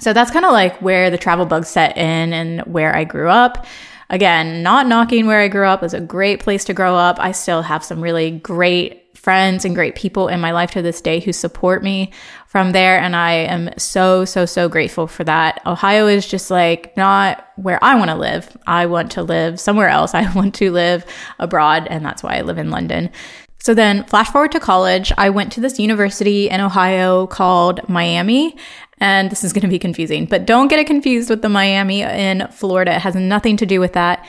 So 0.00 0.12
that's 0.12 0.30
kind 0.30 0.44
of 0.44 0.52
like 0.52 0.82
where 0.82 1.10
the 1.10 1.18
travel 1.18 1.46
bug 1.46 1.64
set 1.64 1.96
in 1.96 2.32
and 2.32 2.60
where 2.62 2.94
I 2.94 3.04
grew 3.04 3.30
up. 3.30 3.64
Again, 4.10 4.62
not 4.62 4.86
knocking 4.86 5.26
where 5.26 5.40
I 5.40 5.48
grew 5.48 5.66
up. 5.66 5.82
Was 5.82 5.94
a 5.94 6.00
great 6.00 6.40
place 6.40 6.64
to 6.64 6.74
grow 6.74 6.96
up. 6.96 7.18
I 7.18 7.32
still 7.32 7.62
have 7.62 7.84
some 7.84 8.00
really 8.00 8.32
great 8.32 9.05
friends 9.26 9.64
and 9.64 9.74
great 9.74 9.96
people 9.96 10.28
in 10.28 10.38
my 10.38 10.52
life 10.52 10.70
to 10.70 10.80
this 10.80 11.00
day 11.00 11.18
who 11.18 11.32
support 11.32 11.82
me 11.82 12.12
from 12.46 12.70
there. 12.70 12.96
And 12.96 13.16
I 13.16 13.32
am 13.32 13.70
so, 13.76 14.24
so, 14.24 14.46
so 14.46 14.68
grateful 14.68 15.08
for 15.08 15.24
that. 15.24 15.60
Ohio 15.66 16.06
is 16.06 16.28
just 16.28 16.48
like 16.48 16.96
not 16.96 17.44
where 17.56 17.82
I 17.82 17.96
want 17.96 18.10
to 18.12 18.14
live. 18.14 18.56
I 18.68 18.86
want 18.86 19.10
to 19.12 19.24
live 19.24 19.58
somewhere 19.58 19.88
else. 19.88 20.14
I 20.14 20.32
want 20.36 20.54
to 20.54 20.70
live 20.70 21.04
abroad. 21.40 21.88
And 21.90 22.04
that's 22.04 22.22
why 22.22 22.36
I 22.36 22.42
live 22.42 22.56
in 22.56 22.70
London. 22.70 23.10
So 23.58 23.74
then, 23.74 24.04
flash 24.04 24.30
forward 24.30 24.52
to 24.52 24.60
college, 24.60 25.12
I 25.18 25.30
went 25.30 25.50
to 25.54 25.60
this 25.60 25.80
university 25.80 26.48
in 26.48 26.60
Ohio 26.60 27.26
called 27.26 27.88
Miami. 27.88 28.56
And 28.98 29.28
this 29.28 29.42
is 29.42 29.52
going 29.52 29.62
to 29.62 29.68
be 29.68 29.80
confusing, 29.80 30.26
but 30.26 30.46
don't 30.46 30.68
get 30.68 30.78
it 30.78 30.86
confused 30.86 31.30
with 31.30 31.42
the 31.42 31.48
Miami 31.48 32.02
in 32.02 32.46
Florida. 32.52 32.94
It 32.94 33.00
has 33.00 33.16
nothing 33.16 33.56
to 33.56 33.66
do 33.66 33.80
with 33.80 33.94
that. 33.94 34.24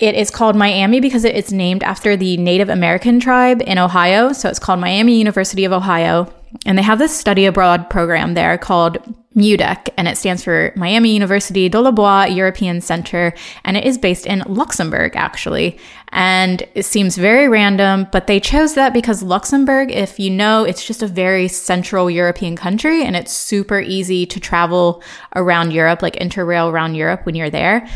It 0.00 0.14
is 0.14 0.30
called 0.30 0.54
Miami 0.54 1.00
because 1.00 1.24
it's 1.24 1.50
named 1.50 1.82
after 1.82 2.16
the 2.16 2.36
Native 2.36 2.68
American 2.68 3.18
tribe 3.18 3.62
in 3.62 3.78
Ohio. 3.78 4.32
So 4.32 4.48
it's 4.48 4.60
called 4.60 4.78
Miami 4.80 5.18
University 5.18 5.64
of 5.64 5.72
Ohio. 5.72 6.32
And 6.64 6.78
they 6.78 6.82
have 6.82 6.98
this 6.98 7.14
study 7.14 7.46
abroad 7.46 7.90
program 7.90 8.34
there 8.34 8.56
called 8.56 8.98
MUDEC, 9.36 9.90
and 9.96 10.08
it 10.08 10.16
stands 10.16 10.42
for 10.42 10.72
Miami 10.74 11.12
University 11.12 11.68
Dolibois 11.68 12.34
European 12.34 12.80
Center, 12.80 13.34
and 13.64 13.76
it 13.76 13.84
is 13.84 13.98
based 13.98 14.26
in 14.26 14.42
Luxembourg, 14.46 15.14
actually. 15.14 15.78
And 16.08 16.66
it 16.74 16.84
seems 16.84 17.16
very 17.16 17.46
random, 17.48 18.08
but 18.10 18.26
they 18.26 18.40
chose 18.40 18.74
that 18.74 18.92
because 18.92 19.22
Luxembourg, 19.22 19.92
if 19.92 20.18
you 20.18 20.30
know, 20.30 20.64
it's 20.64 20.84
just 20.84 21.02
a 21.02 21.06
very 21.06 21.46
central 21.46 22.10
European 22.10 22.56
country, 22.56 23.04
and 23.04 23.14
it's 23.14 23.32
super 23.32 23.78
easy 23.78 24.26
to 24.26 24.40
travel 24.40 25.02
around 25.36 25.72
Europe, 25.72 26.02
like 26.02 26.16
interrail 26.16 26.72
around 26.72 26.94
Europe 26.94 27.24
when 27.24 27.34
you're 27.34 27.50
there. 27.50 27.86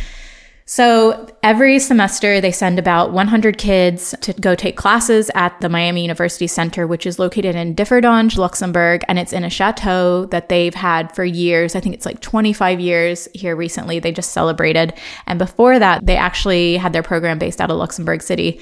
So 0.74 1.26
every 1.42 1.78
semester, 1.78 2.40
they 2.40 2.50
send 2.50 2.78
about 2.78 3.12
100 3.12 3.58
kids 3.58 4.14
to 4.22 4.32
go 4.32 4.54
take 4.54 4.74
classes 4.74 5.30
at 5.34 5.60
the 5.60 5.68
Miami 5.68 6.00
University 6.00 6.46
Center, 6.46 6.86
which 6.86 7.04
is 7.04 7.18
located 7.18 7.54
in 7.54 7.74
Differdange, 7.74 8.38
Luxembourg, 8.38 9.04
and 9.06 9.18
it's 9.18 9.34
in 9.34 9.44
a 9.44 9.50
chateau 9.50 10.24
that 10.30 10.48
they've 10.48 10.74
had 10.74 11.14
for 11.14 11.26
years. 11.26 11.76
I 11.76 11.80
think 11.80 11.94
it's 11.94 12.06
like 12.06 12.20
25 12.20 12.80
years 12.80 13.28
here 13.34 13.54
recently. 13.54 13.98
They 13.98 14.12
just 14.12 14.30
celebrated. 14.30 14.94
And 15.26 15.38
before 15.38 15.78
that, 15.78 16.06
they 16.06 16.16
actually 16.16 16.78
had 16.78 16.94
their 16.94 17.02
program 17.02 17.38
based 17.38 17.60
out 17.60 17.70
of 17.70 17.76
Luxembourg 17.76 18.22
City. 18.22 18.58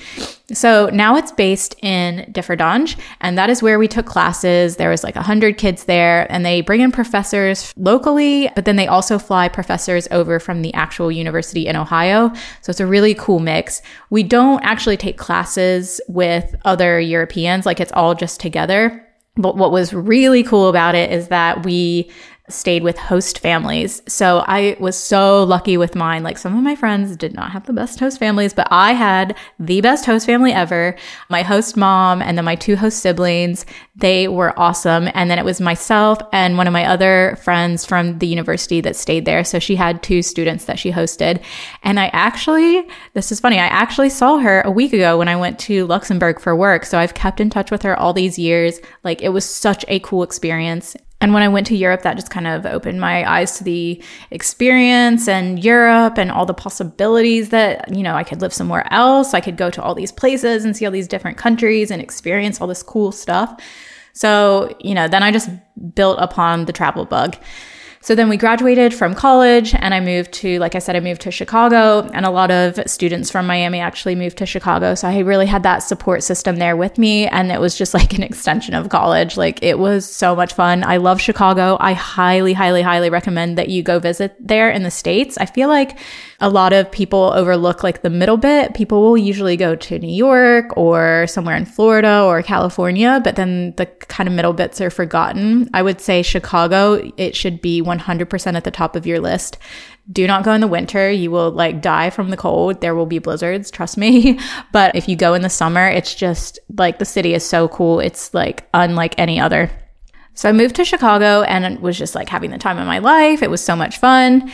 So 0.53 0.91
now 0.93 1.15
it's 1.15 1.31
based 1.31 1.77
in 1.81 2.29
Differdange, 2.33 2.99
and 3.21 3.39
that 3.39 3.51
is 3.51 3.63
where 3.63 3.79
we 3.79 3.87
took 3.87 4.07
classes. 4.07 4.79
There 4.79 4.91
was 4.91 5.05
like 5.05 5.15
100 5.15 5.59
kids 5.59 5.85
there, 5.85 6.27
and 6.29 6.45
they 6.45 6.61
bring 6.61 6.81
in 6.81 6.91
professors 6.91 7.73
locally, 7.77 8.51
but 8.57 8.65
then 8.65 8.75
they 8.75 8.89
also 8.89 9.17
fly 9.17 9.49
professors 9.49 10.09
over 10.11 10.41
from 10.41 10.63
the 10.63 10.75
actual 10.75 11.13
university 11.13 11.69
in 11.69 11.77
Ohio 11.77 12.00
Ohio. 12.01 12.33
So 12.63 12.71
it's 12.71 12.81
a 12.81 12.87
really 12.87 13.15
cool 13.15 13.41
mix. 13.41 13.83
We 14.11 14.23
don't 14.23 14.63
actually 14.63 14.97
take 14.97 15.19
classes 15.19 16.01
with 16.09 16.55
other 16.65 16.99
Europeans, 16.99 17.67
like 17.67 17.81
it's 17.81 17.93
all 17.93 18.15
just 18.15 18.41
together. 18.41 19.07
But 19.37 19.57
what 19.57 19.71
was 19.71 19.93
really 19.93 20.43
cool 20.43 20.69
about 20.69 20.95
it 20.95 21.13
is 21.13 21.29
that 21.29 21.65
we 21.65 22.11
stayed 22.53 22.83
with 22.83 22.99
host 22.99 23.39
families. 23.39 24.03
So 24.07 24.45
I 24.47 24.77
was 24.79 24.97
so 24.97 25.45
lucky 25.45 25.77
with 25.77 25.95
mine. 25.95 26.23
Like 26.23 26.39
some 26.39 26.57
of 26.57 26.63
my 26.63 26.77
friends 26.77 27.17
did 27.17 27.35
not 27.35 27.53
have 27.53 27.67
the 27.67 27.73
best 27.73 28.01
host 28.01 28.19
families, 28.19 28.53
but 28.53 28.69
I 28.71 28.93
had 28.93 29.37
the 29.59 29.81
best 29.81 30.07
host 30.07 30.27
family 30.27 30.53
ever. 30.53 30.97
My 31.29 31.43
host 31.43 31.77
mom 31.77 32.23
and 32.23 32.37
then 32.37 32.45
my 32.45 32.57
two 32.57 32.77
host 32.77 33.01
siblings, 33.01 33.67
they 33.97 34.29
were 34.29 34.59
awesome. 34.59 35.09
And 35.15 35.31
then 35.31 35.39
it 35.39 35.45
was 35.45 35.61
myself 35.61 36.19
and 36.33 36.57
one 36.57 36.67
of 36.67 36.73
my 36.73 36.85
other 36.85 37.39
friends 37.43 37.85
from 37.85 38.19
the 38.19 38.27
university 38.27 38.81
that 38.81 38.97
stayed 38.97 39.25
there. 39.25 39.45
So 39.45 39.59
she 39.59 39.77
had 39.77 40.03
two 40.03 40.23
students 40.23 40.65
that 40.65 40.79
she 40.79 40.93
hosted. 40.93 41.43
And 41.83 42.01
I 42.01 42.07
actually, 42.13 42.87
this 43.15 43.33
is 43.33 43.41
funny, 43.41 43.59
I 43.59 43.67
actually 43.67 44.11
saw 44.11 44.39
her 44.39 44.61
a 44.63 44.71
week 44.71 44.93
ago 44.93 45.19
when 45.19 45.29
I 45.29 45.37
went 45.37 45.59
to 45.61 45.87
Luxembourg 45.87 46.41
for 46.41 46.57
work. 46.57 46.85
So 46.85 46.99
I've 46.99 47.15
kept 47.15 47.41
in 47.41 47.51
touch 47.51 47.71
with 47.71 47.83
her 47.83 47.99
all 47.99 48.13
these 48.13 48.39
years. 48.39 48.81
Like 49.05 49.23
it 49.23 49.31
was 49.31 49.45
such 49.45 49.85
a 49.89 50.01
cool 50.01 50.23
experience. 50.23 50.97
And 51.23 51.35
when 51.35 51.43
I 51.43 51.49
went 51.49 51.67
to 51.67 51.77
Europe, 51.77 52.03
that 52.03 52.17
just 52.17 52.31
kind 52.31 52.47
of 52.47 52.65
opened 52.65 52.99
my 53.01 53.31
eyes 53.31 53.59
to 53.59 53.65
the 53.65 54.03
experience 54.31 55.29
and 55.29 55.63
Europe 55.63 56.17
and 56.17 56.31
all 56.31 56.47
the 56.47 56.55
possibilities 56.55 57.51
that, 57.51 57.95
you 57.95 58.03
know, 58.03 58.15
I 58.15 58.25
could 58.25 58.41
live 58.41 58.55
somewhere 58.55 58.91
else. 58.91 59.35
I 59.35 59.41
could 59.41 59.59
go 59.59 59.69
to 59.71 59.83
all 59.83 59.95
these 59.95 60.13
places 60.13 60.65
and 60.65 60.75
see 60.75 60.87
all 60.87 60.93
these 60.93 61.09
different 61.09 61.37
countries 61.37 61.91
and 61.91 62.01
experience 62.01 62.61
all 62.61 62.67
this 62.67 62.83
cool 62.83 63.13
stuff. 63.13 63.61
So, 64.15 64.75
you 64.81 64.95
know, 64.95 65.09
then 65.09 65.23
I 65.23 65.31
just 65.31 65.51
built 65.95 66.19
upon 66.21 66.65
the 66.65 66.73
travel 66.73 67.05
bug. 67.05 67.37
So 68.03 68.15
then 68.15 68.31
we 68.31 68.39
graduated 68.39 68.95
from 68.95 69.15
college 69.15 69.75
and 69.75 69.93
I 69.93 70.01
moved 70.01 70.33
to, 70.33 70.59
like 70.59 70.75
I 70.75 70.79
said, 70.79 70.97
I 70.97 71.01
moved 71.01 71.21
to 71.23 71.31
Chicago 71.31 72.09
and 72.15 72.25
a 72.25 72.31
lot 72.31 72.51
of 72.51 72.81
students 72.87 73.31
from 73.31 73.47
Miami 73.47 73.79
actually 73.79 74.15
moved 74.15 74.39
to 74.39 74.47
Chicago. 74.47 74.95
So 74.95 75.07
I 75.07 75.19
really 75.19 75.45
had 75.45 75.65
that 75.65 75.81
support 75.81 76.23
system 76.23 76.57
there 76.57 76.79
with 76.79 76.97
me. 76.97 77.27
And 77.27 77.53
it 77.53 77.61
was 77.61 77.77
just 77.77 77.93
like 78.01 78.15
an 78.15 78.23
extension 78.23 78.73
of 78.73 78.89
college. 78.89 79.37
Like 79.37 79.63
it 79.63 79.79
was 79.79 80.07
so 80.07 80.35
much 80.35 80.55
fun. 80.55 80.83
I 80.83 80.97
love 80.97 81.21
Chicago. 81.21 81.77
I 81.79 81.93
highly, 81.93 82.55
highly, 82.55 82.81
highly 82.81 83.11
recommend 83.11 83.59
that 83.59 83.69
you 83.69 83.83
go 83.83 83.99
visit 83.99 84.35
there 84.41 84.71
in 84.71 84.83
the 84.83 84.91
States. 84.91 85.37
I 85.37 85.45
feel 85.45 85.69
like 85.69 85.99
a 86.41 86.49
lot 86.49 86.73
of 86.73 86.91
people 86.91 87.33
overlook 87.35 87.83
like 87.83 88.01
the 88.01 88.09
middle 88.09 88.39
bit. 88.39 88.73
People 88.73 89.03
will 89.03 89.19
usually 89.19 89.59
go 89.59 89.77
to 89.77 89.99
New 89.99 90.09
York 90.09 90.75
or 90.75 91.27
somewhere 91.27 91.55
in 91.55 91.67
Florida 91.67 92.23
or 92.25 92.43
California, 92.43 93.21
but 93.23 93.37
then 93.37 93.75
the 93.77 93.85
kind 93.85 94.27
of 94.27 94.35
middle 94.35 94.55
bits 94.55 94.81
are 94.81 94.89
forgotten. 94.89 95.69
I 95.75 95.83
would 95.83 96.01
say 96.01 96.23
Chicago, 96.23 97.13
it 97.19 97.37
should 97.37 97.61
be 97.61 97.83
100% 97.99 98.55
at 98.55 98.65
the 98.65 98.71
top 98.71 98.97
of 98.97 99.07
your 99.07 99.21
list. 99.21 99.59
Do 100.11 100.27
not 100.27 100.45
go 100.45 100.53
in 100.53 100.61
the 100.61 100.67
winter. 100.67 101.11
You 101.11 101.31
will 101.31 101.51
like 101.51 101.83
die 101.83 102.11
from 102.11 102.31
the 102.31 102.37
cold. 102.37 102.81
There 102.81 102.95
will 102.95 103.07
be 103.07 103.19
blizzards, 103.19 103.71
trust 103.71 103.97
me. 103.97 104.39
but 104.73 104.95
if 104.95 105.09
you 105.09 105.17
go 105.17 105.35
in 105.35 105.43
the 105.43 105.51
summer, 105.51 105.89
it's 105.89 106.15
just 106.15 106.59
like 106.77 106.99
the 106.99 107.05
city 107.05 107.35
is 107.35 107.45
so 107.45 107.69
cool. 107.69 108.01
It's 108.01 108.33
like 108.35 108.69
unlike 108.75 109.15
any 109.19 109.41
other. 109.41 109.71
So 110.35 110.49
I 110.49 110.53
moved 110.53 110.77
to 110.77 110.85
Chicago 110.85 111.43
and 111.43 111.81
was 111.81 111.99
just 111.99 112.15
like 112.15 112.29
having 112.29 112.51
the 112.51 112.59
time 112.59 112.79
of 112.79 112.87
my 112.87 112.99
life. 112.99 113.43
It 113.43 113.51
was 113.51 113.63
so 113.63 113.77
much 113.77 113.99
fun. 113.99 114.51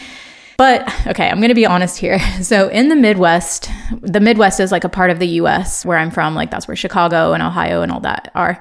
But 0.57 0.91
okay, 1.07 1.29
I'm 1.29 1.39
going 1.39 1.51
to 1.51 1.55
be 1.55 1.67
honest 1.67 1.99
here. 1.99 2.19
So 2.43 2.69
in 2.69 2.89
the 2.89 2.97
Midwest, 2.97 3.69
the 4.03 4.21
Midwest 4.21 4.61
is 4.61 4.71
like 4.71 4.85
a 4.85 4.89
part 4.89 5.11
of 5.11 5.19
the 5.19 5.27
US 5.41 5.85
where 5.85 5.99
I'm 5.99 6.11
from. 6.11 6.35
Like 6.35 6.51
that's 6.51 6.69
where 6.69 6.77
Chicago 6.77 7.33
and 7.33 7.43
Ohio 7.43 7.83
and 7.83 7.91
all 7.91 8.01
that 8.01 8.31
are. 8.35 8.61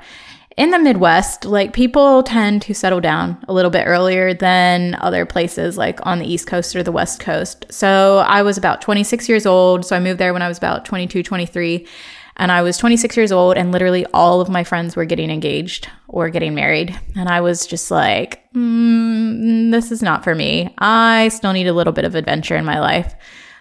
In 0.57 0.71
the 0.71 0.79
Midwest, 0.79 1.43
like 1.43 1.73
people 1.73 2.23
tend 2.23 2.61
to 2.61 2.73
settle 2.73 3.01
down 3.01 3.43
a 3.49 3.53
little 3.53 3.71
bit 3.71 3.83
earlier 3.85 4.33
than 4.33 4.95
other 5.01 5.25
places 5.25 5.77
like 5.77 5.99
on 6.05 6.19
the 6.19 6.25
East 6.25 6.47
Coast 6.47 6.73
or 6.77 6.83
the 6.83 6.93
West 6.93 7.19
Coast. 7.19 7.65
So 7.69 8.19
I 8.19 8.41
was 8.41 8.57
about 8.57 8.81
26 8.81 9.27
years 9.27 9.45
old. 9.45 9.85
So 9.85 9.97
I 9.97 9.99
moved 9.99 10.17
there 10.17 10.31
when 10.31 10.41
I 10.41 10.47
was 10.47 10.57
about 10.57 10.85
22, 10.85 11.23
23. 11.23 11.85
And 12.37 12.51
I 12.51 12.61
was 12.63 12.77
26 12.77 13.15
years 13.15 13.31
old, 13.31 13.55
and 13.55 13.71
literally 13.71 14.05
all 14.13 14.41
of 14.41 14.49
my 14.49 14.65
friends 14.65 14.97
were 14.97 15.05
getting 15.05 15.29
engaged 15.29 15.87
or 16.09 16.29
getting 16.29 16.53
married. 16.53 16.97
And 17.15 17.29
I 17.29 17.39
was 17.39 17.65
just 17.65 17.89
like, 17.89 18.51
mm, 18.51 19.71
this 19.71 19.89
is 19.89 20.01
not 20.01 20.25
for 20.25 20.35
me. 20.35 20.73
I 20.77 21.29
still 21.29 21.53
need 21.53 21.67
a 21.67 21.73
little 21.73 21.93
bit 21.93 22.03
of 22.03 22.13
adventure 22.13 22.57
in 22.57 22.65
my 22.65 22.81
life. 22.81 23.15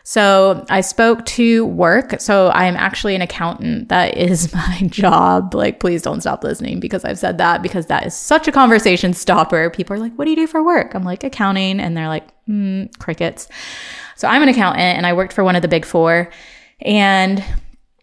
So 0.07 0.67
I 0.69 0.83
spoke 0.83 1.25
to 1.27 1.65
work. 1.65 2.21
So 2.21 2.49
I 2.49 2.67
am 2.67 2.77
actually 2.77 3.15
an 3.15 3.23
accountant. 3.23 3.89
That 3.89 4.17
is 4.17 4.53
my 4.55 4.81
job. 4.85 5.55
Like, 5.55 5.81
please 5.81 6.03
don't 6.03 6.21
stop 6.21 6.45
listening 6.45 6.79
because 6.79 7.05
I've 7.05 7.19
said 7.19 7.39
that 7.39 7.63
because 7.63 7.87
that 7.87 8.07
is 8.07 8.15
such 8.15 8.47
a 8.47 8.53
conversation 8.53 9.15
stopper. 9.15 9.71
People 9.71 9.97
are 9.97 9.99
like, 9.99 10.15
what 10.17 10.27
do 10.27 10.31
you 10.31 10.37
do 10.37 10.47
for 10.47 10.63
work? 10.63 10.95
I'm 10.95 11.05
like, 11.05 11.25
accounting. 11.25 11.81
And 11.81 11.97
they're 11.97 12.09
like, 12.09 12.29
mm, 12.47 12.97
crickets. 12.99 13.49
So 14.17 14.29
I'm 14.29 14.43
an 14.43 14.51
accountant 14.51 14.97
and 14.97 15.07
I 15.07 15.15
worked 15.15 15.33
for 15.33 15.43
one 15.43 15.57
of 15.57 15.63
the 15.63 15.69
big 15.69 15.87
four. 15.87 16.31
And 16.83 17.43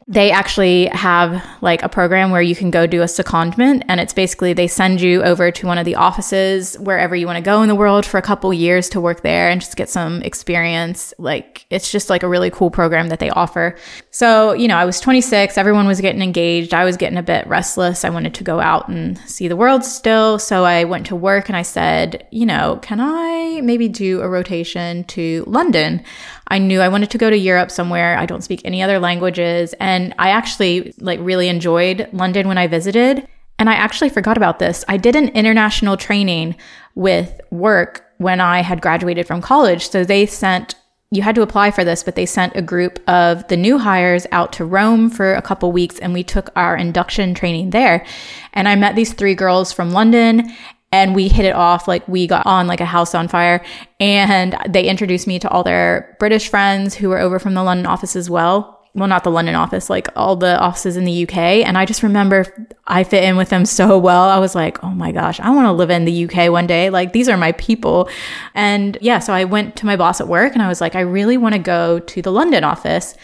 they 0.07 0.31
actually 0.31 0.87
have 0.87 1.43
like 1.61 1.83
a 1.83 1.89
program 1.89 2.31
where 2.31 2.41
you 2.41 2.55
can 2.55 2.71
go 2.71 2.85
do 2.87 3.01
a 3.01 3.05
secondment 3.05 3.83
and 3.87 3.99
it's 3.99 4.13
basically 4.13 4.53
they 4.53 4.67
send 4.67 4.99
you 4.99 5.23
over 5.23 5.51
to 5.51 5.67
one 5.67 5.77
of 5.77 5.85
the 5.85 5.95
offices 5.95 6.77
wherever 6.79 7.15
you 7.15 7.25
want 7.25 7.37
to 7.37 7.41
go 7.41 7.61
in 7.61 7.67
the 7.67 7.75
world 7.75 8.05
for 8.05 8.17
a 8.17 8.21
couple 8.21 8.53
years 8.53 8.89
to 8.89 8.99
work 8.99 9.21
there 9.21 9.49
and 9.49 9.61
just 9.61 9.75
get 9.75 9.89
some 9.89 10.21
experience. 10.23 11.13
Like 11.17 11.65
it's 11.69 11.91
just 11.91 12.09
like 12.09 12.23
a 12.23 12.27
really 12.27 12.49
cool 12.49 12.71
program 12.71 13.07
that 13.09 13.19
they 13.19 13.29
offer. 13.29 13.77
So 14.09 14.51
you 14.53 14.67
know 14.67 14.75
i 14.75 14.85
was 14.85 14.99
26 14.99 15.57
everyone 15.57 15.87
was 15.87 16.01
getting 16.01 16.21
engaged 16.21 16.73
i 16.73 16.85
was 16.85 16.97
getting 16.97 17.17
a 17.17 17.23
bit 17.23 17.45
restless 17.47 18.05
i 18.05 18.09
wanted 18.09 18.33
to 18.33 18.43
go 18.43 18.59
out 18.59 18.87
and 18.87 19.17
see 19.19 19.47
the 19.47 19.55
world 19.55 19.83
still 19.83 20.37
so 20.39 20.63
i 20.63 20.83
went 20.83 21.05
to 21.07 21.15
work 21.15 21.49
and 21.49 21.55
i 21.55 21.61
said 21.61 22.27
you 22.31 22.45
know 22.45 22.79
can 22.81 22.99
i 22.99 23.61
maybe 23.63 23.87
do 23.87 24.21
a 24.21 24.27
rotation 24.27 25.03
to 25.05 25.43
london 25.47 26.03
I 26.51 26.59
knew 26.59 26.81
I 26.81 26.89
wanted 26.89 27.09
to 27.11 27.17
go 27.17 27.29
to 27.29 27.37
Europe 27.37 27.71
somewhere. 27.71 28.17
I 28.17 28.25
don't 28.25 28.43
speak 28.43 28.61
any 28.65 28.83
other 28.83 28.99
languages. 28.99 29.73
And 29.79 30.13
I 30.19 30.29
actually 30.29 30.93
like 30.99 31.19
really 31.21 31.47
enjoyed 31.47 32.09
London 32.11 32.49
when 32.49 32.57
I 32.57 32.67
visited. 32.67 33.25
And 33.57 33.69
I 33.69 33.73
actually 33.73 34.09
forgot 34.09 34.35
about 34.35 34.59
this. 34.59 34.83
I 34.89 34.97
did 34.97 35.15
an 35.15 35.29
international 35.29 35.95
training 35.95 36.57
with 36.93 37.39
work 37.51 38.05
when 38.17 38.41
I 38.41 38.61
had 38.61 38.81
graduated 38.81 39.25
from 39.25 39.41
college. 39.41 39.87
So 39.87 40.03
they 40.03 40.25
sent 40.25 40.75
you 41.13 41.21
had 41.21 41.35
to 41.35 41.41
apply 41.41 41.71
for 41.71 41.83
this, 41.83 42.03
but 42.03 42.15
they 42.15 42.25
sent 42.25 42.55
a 42.55 42.61
group 42.61 42.97
of 43.09 43.45
the 43.49 43.57
new 43.57 43.77
hires 43.77 44.25
out 44.31 44.53
to 44.53 44.63
Rome 44.63 45.09
for 45.09 45.33
a 45.33 45.41
couple 45.41 45.69
weeks 45.73 45.99
and 45.99 46.13
we 46.13 46.23
took 46.23 46.49
our 46.55 46.77
induction 46.77 47.33
training 47.33 47.71
there. 47.71 48.05
And 48.53 48.69
I 48.69 48.75
met 48.75 48.95
these 48.95 49.11
three 49.11 49.35
girls 49.35 49.73
from 49.73 49.91
London 49.91 50.53
and 50.91 51.15
we 51.15 51.27
hit 51.27 51.45
it 51.45 51.55
off 51.55 51.87
like 51.87 52.05
we 52.07 52.27
got 52.27 52.45
on 52.45 52.67
like 52.67 52.81
a 52.81 52.85
house 52.85 53.15
on 53.15 53.27
fire. 53.27 53.63
And 53.99 54.57
they 54.67 54.85
introduced 54.85 55.27
me 55.27 55.39
to 55.39 55.49
all 55.49 55.63
their 55.63 56.15
british 56.19 56.49
friends 56.49 56.95
who 56.95 57.09
were 57.09 57.19
over 57.19 57.39
from 57.39 57.53
the 57.53 57.63
london 57.63 57.85
office 57.85 58.15
as 58.15 58.29
well. 58.29 58.77
Well 58.93 59.07
not 59.07 59.23
the 59.23 59.31
london 59.31 59.55
office 59.55 59.89
like 59.89 60.09
all 60.17 60.35
the 60.35 60.59
offices 60.59 60.97
in 60.97 61.05
the 61.05 61.23
uk 61.23 61.37
and 61.37 61.77
i 61.77 61.85
just 61.85 62.03
remember 62.03 62.45
i 62.85 63.05
fit 63.05 63.23
in 63.23 63.37
with 63.37 63.47
them 63.47 63.63
so 63.65 63.97
well. 63.97 64.23
I 64.29 64.37
was 64.39 64.53
like 64.53 64.83
oh 64.83 64.89
my 64.89 65.13
gosh 65.13 65.39
i 65.39 65.49
want 65.49 65.65
to 65.65 65.71
live 65.71 65.89
in 65.89 66.03
the 66.03 66.25
uk 66.25 66.51
one 66.51 66.67
day. 66.67 66.89
Like 66.89 67.13
these 67.13 67.29
are 67.29 67.37
my 67.37 67.53
people. 67.53 68.09
And 68.53 68.97
yeah 68.99 69.19
so 69.19 69.33
i 69.33 69.45
went 69.45 69.77
to 69.77 69.85
my 69.85 69.95
boss 69.95 70.19
at 70.19 70.27
work 70.27 70.53
and 70.53 70.61
i 70.61 70.67
was 70.67 70.81
like 70.81 70.95
i 70.95 71.01
really 71.01 71.37
want 71.37 71.53
to 71.53 71.59
go 71.59 71.99
to 71.99 72.21
the 72.21 72.31
london 72.31 72.65
office 72.65 73.15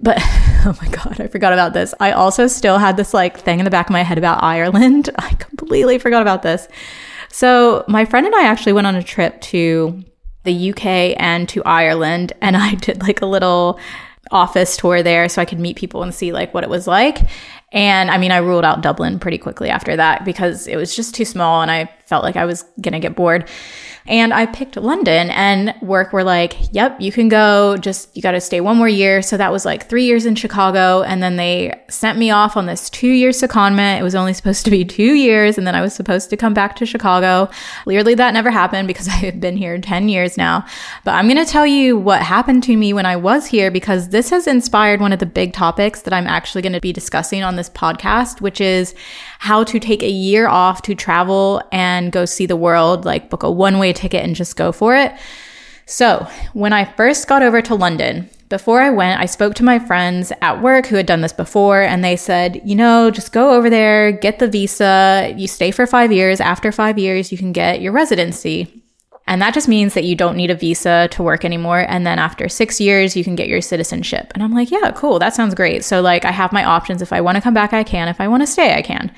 but 0.00 0.18
oh 0.64 0.76
my 0.80 0.88
God, 0.88 1.20
I 1.20 1.26
forgot 1.26 1.52
about 1.52 1.72
this. 1.72 1.94
I 2.00 2.12
also 2.12 2.46
still 2.46 2.78
had 2.78 2.96
this 2.96 3.14
like 3.14 3.38
thing 3.38 3.58
in 3.58 3.64
the 3.64 3.70
back 3.70 3.86
of 3.86 3.92
my 3.92 4.02
head 4.02 4.18
about 4.18 4.42
Ireland. 4.42 5.10
I 5.18 5.34
completely 5.34 5.98
forgot 5.98 6.22
about 6.22 6.42
this. 6.42 6.68
So, 7.30 7.84
my 7.88 8.04
friend 8.04 8.26
and 8.26 8.34
I 8.34 8.44
actually 8.44 8.72
went 8.72 8.86
on 8.86 8.96
a 8.96 9.02
trip 9.02 9.40
to 9.42 10.02
the 10.44 10.70
UK 10.70 11.14
and 11.18 11.48
to 11.50 11.62
Ireland, 11.64 12.32
and 12.40 12.56
I 12.56 12.74
did 12.74 13.02
like 13.02 13.22
a 13.22 13.26
little 13.26 13.78
office 14.30 14.76
tour 14.76 15.02
there 15.02 15.26
so 15.28 15.40
I 15.40 15.46
could 15.46 15.58
meet 15.58 15.76
people 15.76 16.02
and 16.02 16.14
see 16.14 16.32
like 16.32 16.52
what 16.52 16.64
it 16.64 16.70
was 16.70 16.86
like. 16.86 17.18
And 17.72 18.10
I 18.10 18.16
mean, 18.16 18.32
I 18.32 18.38
ruled 18.38 18.64
out 18.64 18.82
Dublin 18.82 19.18
pretty 19.18 19.38
quickly 19.38 19.68
after 19.68 19.94
that 19.96 20.24
because 20.24 20.66
it 20.66 20.76
was 20.76 20.96
just 20.96 21.14
too 21.14 21.24
small 21.24 21.60
and 21.60 21.70
I 21.70 21.90
felt 22.06 22.24
like 22.24 22.36
I 22.36 22.46
was 22.46 22.62
going 22.80 22.92
to 22.92 22.98
get 22.98 23.14
bored. 23.14 23.48
And 24.08 24.32
I 24.32 24.46
picked 24.46 24.76
London 24.76 25.28
and 25.30 25.74
work 25.82 26.14
were 26.14 26.24
like, 26.24 26.56
yep, 26.72 26.98
you 26.98 27.12
can 27.12 27.28
go, 27.28 27.76
just 27.76 28.16
you 28.16 28.22
got 28.22 28.30
to 28.30 28.40
stay 28.40 28.62
one 28.62 28.78
more 28.78 28.88
year. 28.88 29.20
So 29.20 29.36
that 29.36 29.52
was 29.52 29.66
like 29.66 29.86
three 29.86 30.04
years 30.04 30.24
in 30.24 30.34
Chicago. 30.34 31.02
And 31.02 31.22
then 31.22 31.36
they 31.36 31.78
sent 31.90 32.18
me 32.18 32.30
off 32.30 32.56
on 32.56 32.64
this 32.64 32.88
two 32.88 33.10
year 33.10 33.30
secondment. 33.30 34.00
It 34.00 34.02
was 34.02 34.14
only 34.14 34.32
supposed 34.32 34.64
to 34.64 34.70
be 34.70 34.82
two 34.82 35.12
years. 35.12 35.58
And 35.58 35.66
then 35.66 35.74
I 35.74 35.82
was 35.82 35.92
supposed 35.92 36.30
to 36.30 36.38
come 36.38 36.54
back 36.54 36.74
to 36.76 36.86
Chicago. 36.86 37.50
Clearly 37.84 38.14
that 38.14 38.32
never 38.32 38.50
happened 38.50 38.88
because 38.88 39.08
I 39.08 39.12
have 39.12 39.40
been 39.40 39.58
here 39.58 39.78
10 39.78 40.08
years 40.08 40.38
now. 40.38 40.64
But 41.04 41.12
I'm 41.12 41.26
going 41.28 41.44
to 41.44 41.50
tell 41.50 41.66
you 41.66 41.98
what 41.98 42.22
happened 42.22 42.62
to 42.62 42.76
me 42.78 42.94
when 42.94 43.04
I 43.04 43.16
was 43.16 43.46
here 43.46 43.70
because 43.70 44.08
this 44.08 44.30
has 44.30 44.46
inspired 44.46 45.02
one 45.02 45.12
of 45.12 45.18
the 45.18 45.26
big 45.26 45.52
topics 45.52 46.00
that 46.02 46.14
I'm 46.14 46.26
actually 46.26 46.62
going 46.62 46.72
to 46.72 46.80
be 46.80 46.94
discussing 46.94 47.42
on 47.42 47.56
this 47.58 47.68
podcast, 47.68 48.40
which 48.40 48.60
is 48.60 48.94
how 49.38 49.64
to 49.64 49.78
take 49.78 50.02
a 50.02 50.08
year 50.10 50.48
off 50.48 50.80
to 50.82 50.94
travel 50.94 51.62
and 51.70 52.10
go 52.10 52.24
see 52.24 52.46
the 52.46 52.56
world, 52.56 53.04
like 53.04 53.28
book 53.28 53.42
a 53.42 53.50
one 53.50 53.78
way 53.78 53.92
ticket 53.92 54.24
and 54.24 54.34
just 54.34 54.56
go 54.56 54.72
for 54.72 54.96
it. 54.96 55.12
So, 55.84 56.26
when 56.52 56.72
I 56.72 56.84
first 56.84 57.28
got 57.28 57.42
over 57.42 57.60
to 57.62 57.74
London, 57.74 58.28
before 58.48 58.80
I 58.80 58.90
went, 58.90 59.20
I 59.20 59.26
spoke 59.26 59.54
to 59.56 59.62
my 59.62 59.78
friends 59.78 60.32
at 60.40 60.62
work 60.62 60.86
who 60.86 60.96
had 60.96 61.06
done 61.06 61.20
this 61.20 61.32
before, 61.32 61.82
and 61.82 62.02
they 62.02 62.16
said, 62.16 62.62
you 62.64 62.74
know, 62.74 63.10
just 63.10 63.32
go 63.32 63.52
over 63.52 63.68
there, 63.68 64.12
get 64.12 64.38
the 64.38 64.48
visa, 64.48 65.34
you 65.36 65.46
stay 65.46 65.70
for 65.70 65.86
five 65.86 66.12
years. 66.12 66.40
After 66.40 66.72
five 66.72 66.98
years, 66.98 67.30
you 67.30 67.36
can 67.36 67.52
get 67.52 67.82
your 67.82 67.92
residency. 67.92 68.82
And 69.28 69.42
that 69.42 69.52
just 69.52 69.68
means 69.68 69.92
that 69.92 70.04
you 70.04 70.16
don't 70.16 70.36
need 70.36 70.50
a 70.50 70.54
visa 70.54 71.06
to 71.12 71.22
work 71.22 71.44
anymore. 71.44 71.84
And 71.86 72.06
then 72.06 72.18
after 72.18 72.48
six 72.48 72.80
years, 72.80 73.14
you 73.14 73.22
can 73.22 73.36
get 73.36 73.46
your 73.46 73.60
citizenship. 73.60 74.32
And 74.34 74.42
I'm 74.42 74.54
like, 74.54 74.70
yeah, 74.70 74.90
cool. 74.96 75.18
That 75.18 75.34
sounds 75.34 75.54
great. 75.54 75.84
So, 75.84 76.00
like, 76.00 76.24
I 76.24 76.32
have 76.32 76.50
my 76.50 76.64
options. 76.64 77.02
If 77.02 77.12
I 77.12 77.20
want 77.20 77.36
to 77.36 77.42
come 77.42 77.54
back, 77.54 77.74
I 77.74 77.84
can. 77.84 78.08
If 78.08 78.22
I 78.22 78.26
want 78.26 78.42
to 78.42 78.46
stay, 78.46 78.74
I 78.74 78.82
can. 78.82 79.12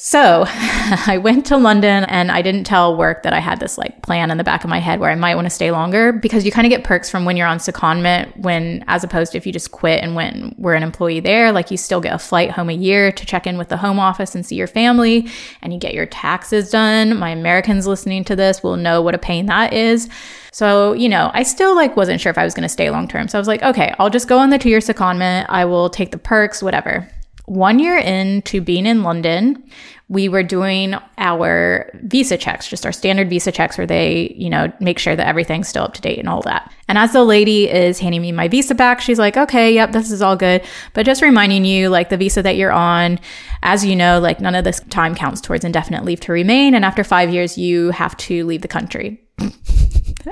So 0.00 0.44
I 0.46 1.18
went 1.20 1.44
to 1.46 1.56
London 1.56 2.04
and 2.04 2.30
I 2.30 2.40
didn't 2.40 2.62
tell 2.62 2.96
work 2.96 3.24
that 3.24 3.32
I 3.32 3.40
had 3.40 3.58
this 3.58 3.76
like 3.76 4.00
plan 4.00 4.30
in 4.30 4.38
the 4.38 4.44
back 4.44 4.62
of 4.62 4.70
my 4.70 4.78
head 4.78 5.00
where 5.00 5.10
I 5.10 5.16
might 5.16 5.34
want 5.34 5.46
to 5.46 5.50
stay 5.50 5.72
longer 5.72 6.12
because 6.12 6.46
you 6.46 6.52
kind 6.52 6.64
of 6.64 6.70
get 6.70 6.84
perks 6.84 7.10
from 7.10 7.24
when 7.24 7.36
you're 7.36 7.48
on 7.48 7.58
secondment 7.58 8.36
when 8.36 8.84
as 8.86 9.02
opposed 9.02 9.32
to 9.32 9.38
if 9.38 9.44
you 9.44 9.52
just 9.52 9.72
quit 9.72 10.00
and 10.00 10.14
when 10.14 10.54
we're 10.56 10.74
an 10.74 10.84
employee 10.84 11.18
there, 11.18 11.50
like 11.50 11.72
you 11.72 11.76
still 11.76 12.00
get 12.00 12.14
a 12.14 12.18
flight 12.18 12.52
home 12.52 12.70
a 12.70 12.74
year 12.74 13.10
to 13.10 13.26
check 13.26 13.44
in 13.44 13.58
with 13.58 13.70
the 13.70 13.76
home 13.76 13.98
office 13.98 14.36
and 14.36 14.46
see 14.46 14.54
your 14.54 14.68
family 14.68 15.28
and 15.62 15.72
you 15.72 15.80
get 15.80 15.94
your 15.94 16.06
taxes 16.06 16.70
done. 16.70 17.18
My 17.18 17.30
Americans 17.30 17.88
listening 17.88 18.22
to 18.26 18.36
this 18.36 18.62
will 18.62 18.76
know 18.76 19.02
what 19.02 19.16
a 19.16 19.18
pain 19.18 19.46
that 19.46 19.72
is. 19.72 20.08
So, 20.52 20.92
you 20.92 21.08
know, 21.08 21.32
I 21.34 21.42
still 21.42 21.74
like 21.74 21.96
wasn't 21.96 22.20
sure 22.20 22.30
if 22.30 22.38
I 22.38 22.44
was 22.44 22.54
going 22.54 22.62
to 22.62 22.68
stay 22.68 22.88
long 22.90 23.08
term. 23.08 23.26
So 23.26 23.36
I 23.36 23.40
was 23.40 23.48
like, 23.48 23.64
okay, 23.64 23.92
I'll 23.98 24.10
just 24.10 24.28
go 24.28 24.38
on 24.38 24.50
the 24.50 24.58
two 24.58 24.68
year 24.68 24.78
secondment. 24.78 25.46
I 25.48 25.64
will 25.64 25.90
take 25.90 26.12
the 26.12 26.18
perks, 26.18 26.62
whatever. 26.62 27.08
One 27.48 27.78
year 27.78 27.96
into 27.96 28.60
being 28.60 28.84
in 28.84 29.02
London, 29.02 29.64
we 30.08 30.28
were 30.28 30.42
doing 30.42 30.94
our 31.18 31.90
visa 32.02 32.36
checks, 32.36 32.68
just 32.68 32.84
our 32.84 32.92
standard 32.92 33.28
visa 33.28 33.52
checks 33.52 33.76
where 33.76 33.86
they, 33.86 34.34
you 34.36 34.48
know, 34.48 34.72
make 34.80 34.98
sure 34.98 35.16
that 35.16 35.26
everything's 35.26 35.68
still 35.68 35.84
up 35.84 35.94
to 35.94 36.00
date 36.00 36.18
and 36.18 36.28
all 36.28 36.42
that. 36.42 36.72
And 36.88 36.96
as 36.96 37.12
the 37.12 37.24
lady 37.24 37.68
is 37.68 37.98
handing 37.98 38.22
me 38.22 38.32
my 38.32 38.48
visa 38.48 38.74
back, 38.74 39.00
she's 39.00 39.18
like, 39.18 39.36
okay, 39.36 39.72
yep, 39.72 39.92
this 39.92 40.10
is 40.10 40.22
all 40.22 40.36
good. 40.36 40.62
But 40.94 41.06
just 41.06 41.22
reminding 41.22 41.64
you, 41.64 41.88
like 41.88 42.08
the 42.08 42.16
visa 42.16 42.42
that 42.42 42.56
you're 42.56 42.72
on, 42.72 43.18
as 43.62 43.84
you 43.84 43.96
know, 43.96 44.18
like 44.18 44.40
none 44.40 44.54
of 44.54 44.64
this 44.64 44.80
time 44.88 45.14
counts 45.14 45.40
towards 45.40 45.64
indefinite 45.64 46.04
leave 46.04 46.20
to 46.20 46.32
remain. 46.32 46.74
And 46.74 46.84
after 46.84 47.04
five 47.04 47.30
years, 47.30 47.58
you 47.58 47.90
have 47.90 48.16
to 48.18 48.46
leave 48.46 48.62
the 48.62 48.68
country. 48.68 49.22
and 49.38 49.52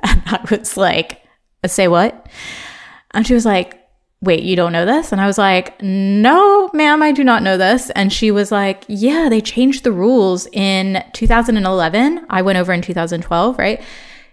I 0.02 0.46
was 0.50 0.76
like, 0.76 1.22
say 1.66 1.88
what? 1.88 2.28
And 3.12 3.26
she 3.26 3.34
was 3.34 3.44
like, 3.44 3.85
wait, 4.26 4.42
you 4.42 4.56
don't 4.56 4.72
know 4.72 4.84
this? 4.84 5.12
And 5.12 5.20
I 5.20 5.26
was 5.26 5.38
like, 5.38 5.80
no, 5.80 6.68
ma'am, 6.74 7.02
I 7.02 7.12
do 7.12 7.24
not 7.24 7.42
know 7.42 7.56
this. 7.56 7.90
And 7.90 8.12
she 8.12 8.30
was 8.30 8.52
like, 8.52 8.84
yeah, 8.88 9.28
they 9.30 9.40
changed 9.40 9.84
the 9.84 9.92
rules 9.92 10.46
in 10.52 11.02
2011. 11.12 12.26
I 12.28 12.42
went 12.42 12.58
over 12.58 12.72
in 12.72 12.82
2012, 12.82 13.58
right? 13.58 13.80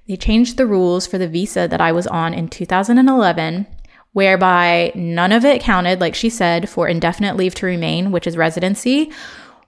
They 0.08 0.18
changed 0.18 0.58
the 0.58 0.66
rules 0.66 1.08
for 1.08 1.18
the 1.18 1.28
visa 1.28 1.68
that 1.68 1.80
I 1.80 1.92
was 1.92 2.08
on 2.08 2.34
in 2.34 2.50
2011, 2.50 3.68
whereby 4.12 4.92
none 4.96 5.32
of 5.32 5.46
it 5.46 5.62
counted, 5.62 6.02
like 6.02 6.16
she 6.16 6.30
said, 6.30 6.68
for 6.68 6.88
indefinite 6.88 7.38
leave 7.38 7.56
to 7.56 7.66
remain, 7.66 8.12
which 8.12 8.28
is 8.28 8.36
residency 8.36 9.12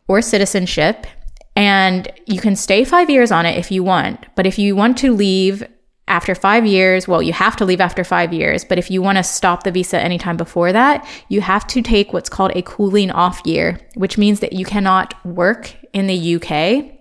or 0.08 0.22
citizenship. 0.22 1.08
And 1.55 2.12
you 2.25 2.41
can 2.41 2.58
stay 2.58 2.84
five 2.84 3.10
years 3.10 3.32
on 3.32 3.46
it 3.46 3.58
if 3.58 3.72
you 3.72 3.84
want. 3.84 4.25
But 4.36 4.46
if 4.46 4.60
you 4.60 4.75
want 4.75 4.98
to 4.98 5.13
leave 5.13 5.65
after 6.08 6.36
five 6.36 6.66
years, 6.66 7.08
well, 7.08 7.22
you 7.22 7.34
have 7.34 7.56
to 7.56 7.66
leave 7.66 7.82
after 7.82 8.04
five 8.04 8.32
years, 8.32 8.64
but 8.64 8.78
if 8.78 8.92
you 8.92 9.02
want 9.02 9.18
to 9.18 9.24
stop 9.24 9.64
the 9.64 9.72
visa 9.72 10.00
anytime 10.00 10.38
before 10.38 10.72
that, 10.72 11.08
you 11.30 11.42
have 11.42 11.66
to 11.68 11.82
take 11.82 12.14
what's 12.14 12.30
called 12.30 12.52
a 12.56 12.62
cooling 12.62 13.10
off 13.10 13.42
year, 13.44 13.80
which 13.96 14.18
means 14.18 14.40
that 14.42 14.54
you 14.54 14.66
cannot 14.66 15.14
work 15.26 15.74
in 15.94 16.06
the 16.06 16.36
UK 16.36 16.92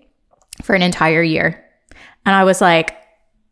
for 0.63 0.75
an 0.75 0.83
entire 0.83 1.23
year. 1.23 1.63
And 2.25 2.35
I 2.35 2.45
was 2.45 2.63
like, 2.63 2.97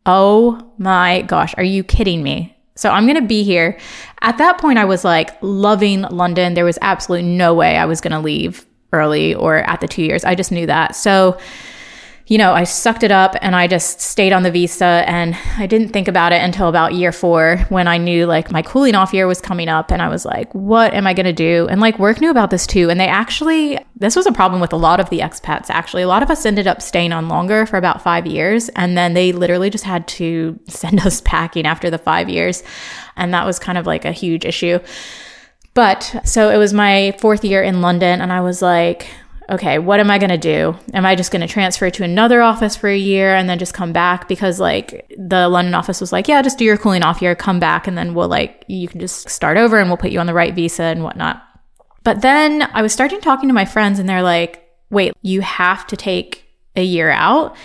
oh 0.05 0.73
my 0.79 1.21
gosh, 1.23 1.53
are 1.57 1.63
you 1.63 1.83
kidding 1.83 2.23
me? 2.23 2.57
So 2.75 2.89
I'm 2.89 3.05
going 3.05 3.21
to 3.21 3.27
be 3.27 3.43
here. 3.43 3.77
At 4.21 4.39
that 4.39 4.57
point, 4.57 4.79
I 4.79 4.85
was 4.85 5.03
like 5.03 5.29
loving 5.41 6.01
London. 6.01 6.55
There 6.55 6.65
was 6.65 6.79
absolutely 6.81 7.27
no 7.29 7.53
way 7.53 7.77
I 7.77 7.85
was 7.85 8.01
going 8.01 8.13
to 8.13 8.19
leave 8.19 8.65
early 8.91 9.35
or 9.35 9.57
at 9.57 9.81
the 9.81 9.87
two 9.87 10.01
years. 10.01 10.25
I 10.25 10.33
just 10.33 10.51
knew 10.51 10.65
that. 10.65 10.95
So, 10.95 11.37
you 12.27 12.37
know, 12.37 12.53
I 12.53 12.63
sucked 12.63 13.03
it 13.03 13.11
up 13.11 13.35
and 13.41 13.53
I 13.53 13.67
just 13.67 13.99
stayed 13.99 14.31
on 14.31 14.43
the 14.43 14.51
visa 14.51 15.03
and 15.05 15.35
I 15.57 15.67
didn't 15.67 15.89
think 15.89 16.07
about 16.07 16.31
it 16.31 16.41
until 16.41 16.69
about 16.69 16.93
year 16.93 17.11
four 17.11 17.57
when 17.67 17.85
I 17.85 17.97
knew 17.97 18.25
like 18.25 18.49
my 18.49 18.61
cooling 18.61 18.95
off 18.95 19.13
year 19.13 19.27
was 19.27 19.41
coming 19.41 19.67
up 19.67 19.91
and 19.91 20.01
I 20.01 20.07
was 20.07 20.23
like, 20.23 20.49
what 20.53 20.93
am 20.93 21.05
I 21.05 21.13
going 21.13 21.25
to 21.25 21.33
do? 21.33 21.67
And 21.69 21.81
like 21.81 21.99
work 21.99 22.21
knew 22.21 22.29
about 22.29 22.49
this 22.49 22.65
too. 22.65 22.89
And 22.89 22.97
they 22.97 23.09
actually, 23.09 23.77
this 23.97 24.15
was 24.15 24.25
a 24.25 24.31
problem 24.31 24.61
with 24.61 24.71
a 24.71 24.77
lot 24.77 25.01
of 25.01 25.09
the 25.09 25.19
expats 25.19 25.69
actually. 25.69 26.03
A 26.03 26.07
lot 26.07 26.23
of 26.23 26.31
us 26.31 26.45
ended 26.45 26.65
up 26.65 26.81
staying 26.81 27.11
on 27.11 27.27
longer 27.27 27.65
for 27.65 27.75
about 27.75 28.01
five 28.01 28.25
years 28.25 28.69
and 28.69 28.97
then 28.97 29.15
they 29.15 29.33
literally 29.33 29.69
just 29.69 29.83
had 29.83 30.07
to 30.09 30.57
send 30.69 31.05
us 31.05 31.19
packing 31.21 31.65
after 31.65 31.89
the 31.89 31.97
five 31.97 32.29
years. 32.29 32.63
And 33.17 33.33
that 33.33 33.45
was 33.45 33.59
kind 33.59 33.77
of 33.77 33.85
like 33.85 34.05
a 34.05 34.13
huge 34.13 34.45
issue. 34.45 34.79
But 35.73 36.21
so 36.23 36.49
it 36.49 36.57
was 36.57 36.71
my 36.71 37.17
fourth 37.19 37.43
year 37.43 37.61
in 37.63 37.81
London 37.81 38.21
and 38.21 38.31
I 38.31 38.41
was 38.41 38.61
like, 38.61 39.09
okay, 39.49 39.79
what 39.79 39.99
am 39.99 40.09
I 40.09 40.17
going 40.17 40.29
to 40.29 40.37
do? 40.37 40.75
Am 40.93 41.05
I 41.05 41.15
just 41.15 41.31
going 41.31 41.41
to 41.41 41.47
transfer 41.47 41.89
to 41.89 42.03
another 42.03 42.41
office 42.41 42.75
for 42.75 42.89
a 42.89 42.97
year 42.97 43.35
and 43.35 43.49
then 43.49 43.59
just 43.59 43.73
come 43.73 43.93
back? 43.93 44.27
Because 44.27 44.59
like 44.59 45.13
the 45.17 45.49
London 45.49 45.73
office 45.73 45.99
was 45.99 46.11
like, 46.11 46.27
yeah, 46.27 46.41
just 46.41 46.57
do 46.57 46.65
your 46.65 46.77
cooling 46.77 47.03
off 47.03 47.21
year, 47.21 47.35
come 47.35 47.59
back, 47.59 47.87
and 47.87 47.97
then 47.97 48.13
we'll 48.13 48.27
like, 48.27 48.63
you 48.67 48.87
can 48.87 48.99
just 48.99 49.29
start 49.29 49.57
over 49.57 49.79
and 49.79 49.89
we'll 49.89 49.97
put 49.97 50.11
you 50.11 50.19
on 50.19 50.27
the 50.27 50.33
right 50.33 50.53
visa 50.53 50.83
and 50.83 51.03
whatnot. 51.03 51.43
But 52.03 52.21
then 52.21 52.69
I 52.73 52.81
was 52.81 52.93
starting 52.93 53.21
talking 53.21 53.49
to 53.49 53.53
my 53.53 53.65
friends 53.65 53.99
and 53.99 54.07
they're 54.07 54.23
like, 54.23 54.67
wait, 54.89 55.13
you 55.21 55.41
have 55.41 55.87
to 55.87 55.97
take 55.97 56.45
a 56.75 56.83
year 56.83 57.09
out. 57.09 57.55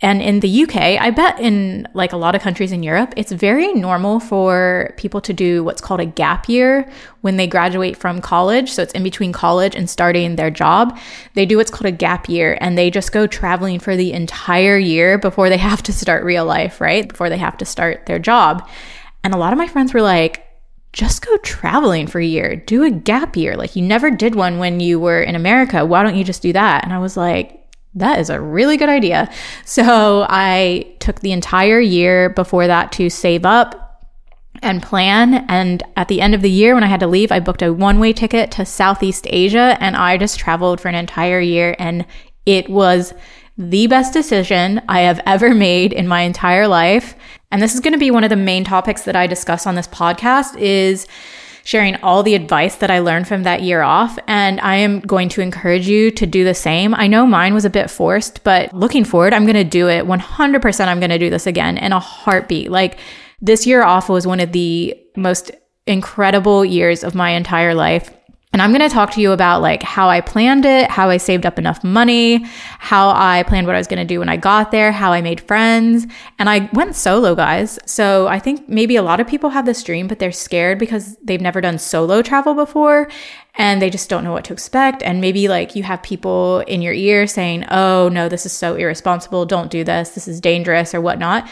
And 0.00 0.20
in 0.20 0.40
the 0.40 0.64
UK, 0.64 0.76
I 0.76 1.10
bet 1.10 1.38
in 1.40 1.88
like 1.94 2.12
a 2.12 2.16
lot 2.16 2.34
of 2.34 2.42
countries 2.42 2.72
in 2.72 2.82
Europe, 2.82 3.14
it's 3.16 3.32
very 3.32 3.72
normal 3.72 4.20
for 4.20 4.92
people 4.96 5.20
to 5.22 5.32
do 5.32 5.64
what's 5.64 5.80
called 5.80 6.00
a 6.00 6.04
gap 6.04 6.48
year 6.48 6.90
when 7.20 7.36
they 7.36 7.46
graduate 7.46 7.96
from 7.96 8.20
college. 8.20 8.70
So 8.70 8.82
it's 8.82 8.92
in 8.92 9.02
between 9.02 9.32
college 9.32 9.74
and 9.74 9.88
starting 9.88 10.36
their 10.36 10.50
job. 10.50 10.98
They 11.34 11.46
do 11.46 11.56
what's 11.56 11.70
called 11.70 11.86
a 11.86 11.92
gap 11.92 12.28
year 12.28 12.58
and 12.60 12.76
they 12.76 12.90
just 12.90 13.12
go 13.12 13.26
traveling 13.26 13.78
for 13.78 13.96
the 13.96 14.12
entire 14.12 14.76
year 14.76 15.16
before 15.16 15.48
they 15.48 15.56
have 15.70 15.82
to 15.84 15.92
start 15.92 16.24
real 16.24 16.44
life, 16.44 16.80
right? 16.80 17.08
Before 17.08 17.30
they 17.30 17.38
have 17.38 17.56
to 17.58 17.64
start 17.64 18.06
their 18.06 18.18
job. 18.18 18.68
And 19.22 19.32
a 19.32 19.38
lot 19.38 19.52
of 19.52 19.58
my 19.58 19.68
friends 19.68 19.94
were 19.94 20.02
like, 20.02 20.44
just 20.92 21.26
go 21.26 21.36
traveling 21.38 22.06
for 22.06 22.20
a 22.20 22.24
year. 22.26 22.56
Do 22.56 22.84
a 22.84 22.90
gap 22.90 23.36
year. 23.36 23.56
Like 23.56 23.74
you 23.74 23.82
never 23.82 24.10
did 24.10 24.34
one 24.34 24.58
when 24.58 24.80
you 24.80 25.00
were 25.00 25.22
in 25.22 25.34
America. 25.34 25.84
Why 25.84 26.02
don't 26.02 26.14
you 26.14 26.24
just 26.24 26.42
do 26.42 26.52
that? 26.52 26.84
And 26.84 26.92
I 26.92 26.98
was 26.98 27.16
like, 27.16 27.63
that 27.94 28.18
is 28.18 28.30
a 28.30 28.40
really 28.40 28.76
good 28.76 28.88
idea. 28.88 29.30
So 29.64 30.26
I 30.28 30.94
took 30.98 31.20
the 31.20 31.32
entire 31.32 31.80
year 31.80 32.30
before 32.30 32.66
that 32.66 32.92
to 32.92 33.08
save 33.08 33.46
up 33.46 33.84
and 34.62 34.82
plan. 34.82 35.44
And 35.48 35.82
at 35.96 36.08
the 36.08 36.20
end 36.20 36.34
of 36.34 36.42
the 36.42 36.50
year, 36.50 36.74
when 36.74 36.84
I 36.84 36.88
had 36.88 37.00
to 37.00 37.06
leave, 37.06 37.30
I 37.30 37.40
booked 37.40 37.62
a 37.62 37.72
one 37.72 37.98
way 37.98 38.12
ticket 38.12 38.50
to 38.52 38.64
Southeast 38.64 39.26
Asia 39.30 39.76
and 39.80 39.96
I 39.96 40.16
just 40.16 40.38
traveled 40.38 40.80
for 40.80 40.88
an 40.88 40.94
entire 40.94 41.40
year. 41.40 41.76
And 41.78 42.06
it 42.46 42.68
was 42.68 43.14
the 43.56 43.86
best 43.86 44.12
decision 44.12 44.82
I 44.88 45.00
have 45.00 45.20
ever 45.26 45.54
made 45.54 45.92
in 45.92 46.08
my 46.08 46.22
entire 46.22 46.66
life. 46.66 47.14
And 47.52 47.62
this 47.62 47.74
is 47.74 47.80
going 47.80 47.92
to 47.92 47.98
be 47.98 48.10
one 48.10 48.24
of 48.24 48.30
the 48.30 48.36
main 48.36 48.64
topics 48.64 49.02
that 49.02 49.14
I 49.14 49.28
discuss 49.28 49.66
on 49.66 49.76
this 49.76 49.86
podcast 49.86 50.56
is 50.58 51.06
sharing 51.64 51.96
all 51.96 52.22
the 52.22 52.34
advice 52.34 52.76
that 52.76 52.90
I 52.90 53.00
learned 53.00 53.26
from 53.26 53.42
that 53.42 53.62
year 53.62 53.82
off. 53.82 54.18
And 54.26 54.60
I 54.60 54.76
am 54.76 55.00
going 55.00 55.28
to 55.30 55.40
encourage 55.40 55.88
you 55.88 56.10
to 56.12 56.26
do 56.26 56.44
the 56.44 56.54
same. 56.54 56.94
I 56.94 57.06
know 57.06 57.26
mine 57.26 57.54
was 57.54 57.64
a 57.64 57.70
bit 57.70 57.90
forced, 57.90 58.44
but 58.44 58.72
looking 58.72 59.04
forward, 59.04 59.32
I'm 59.32 59.44
going 59.44 59.54
to 59.56 59.64
do 59.64 59.88
it 59.88 60.06
100%. 60.06 60.86
I'm 60.86 61.00
going 61.00 61.10
to 61.10 61.18
do 61.18 61.30
this 61.30 61.46
again 61.46 61.78
in 61.78 61.92
a 61.92 62.00
heartbeat. 62.00 62.70
Like 62.70 62.98
this 63.40 63.66
year 63.66 63.82
off 63.82 64.08
was 64.08 64.26
one 64.26 64.40
of 64.40 64.52
the 64.52 64.94
most 65.16 65.50
incredible 65.86 66.64
years 66.64 67.02
of 67.02 67.14
my 67.14 67.30
entire 67.30 67.74
life. 67.74 68.14
And 68.54 68.62
I'm 68.62 68.70
going 68.70 68.88
to 68.88 68.94
talk 68.94 69.10
to 69.14 69.20
you 69.20 69.32
about 69.32 69.62
like 69.62 69.82
how 69.82 70.08
I 70.08 70.20
planned 70.20 70.64
it, 70.64 70.88
how 70.88 71.10
I 71.10 71.16
saved 71.16 71.44
up 71.44 71.58
enough 71.58 71.82
money, 71.82 72.44
how 72.78 73.08
I 73.08 73.42
planned 73.42 73.66
what 73.66 73.74
I 73.74 73.80
was 73.80 73.88
going 73.88 73.98
to 73.98 74.04
do 74.04 74.20
when 74.20 74.28
I 74.28 74.36
got 74.36 74.70
there, 74.70 74.92
how 74.92 75.12
I 75.12 75.22
made 75.22 75.40
friends. 75.40 76.06
And 76.38 76.48
I 76.48 76.70
went 76.72 76.94
solo, 76.94 77.34
guys. 77.34 77.80
So 77.84 78.28
I 78.28 78.38
think 78.38 78.68
maybe 78.68 78.94
a 78.94 79.02
lot 79.02 79.18
of 79.18 79.26
people 79.26 79.50
have 79.50 79.66
this 79.66 79.82
dream, 79.82 80.06
but 80.06 80.20
they're 80.20 80.30
scared 80.30 80.78
because 80.78 81.16
they've 81.16 81.40
never 81.40 81.60
done 81.60 81.80
solo 81.80 82.22
travel 82.22 82.54
before 82.54 83.10
and 83.56 83.82
they 83.82 83.90
just 83.90 84.08
don't 84.08 84.22
know 84.22 84.30
what 84.32 84.44
to 84.44 84.52
expect. 84.52 85.02
And 85.02 85.20
maybe 85.20 85.48
like 85.48 85.74
you 85.74 85.82
have 85.82 86.00
people 86.04 86.60
in 86.60 86.80
your 86.80 86.94
ear 86.94 87.26
saying, 87.26 87.64
Oh, 87.72 88.08
no, 88.08 88.28
this 88.28 88.46
is 88.46 88.52
so 88.52 88.76
irresponsible. 88.76 89.46
Don't 89.46 89.68
do 89.68 89.82
this. 89.82 90.10
This 90.10 90.28
is 90.28 90.40
dangerous 90.40 90.94
or 90.94 91.00
whatnot. 91.00 91.48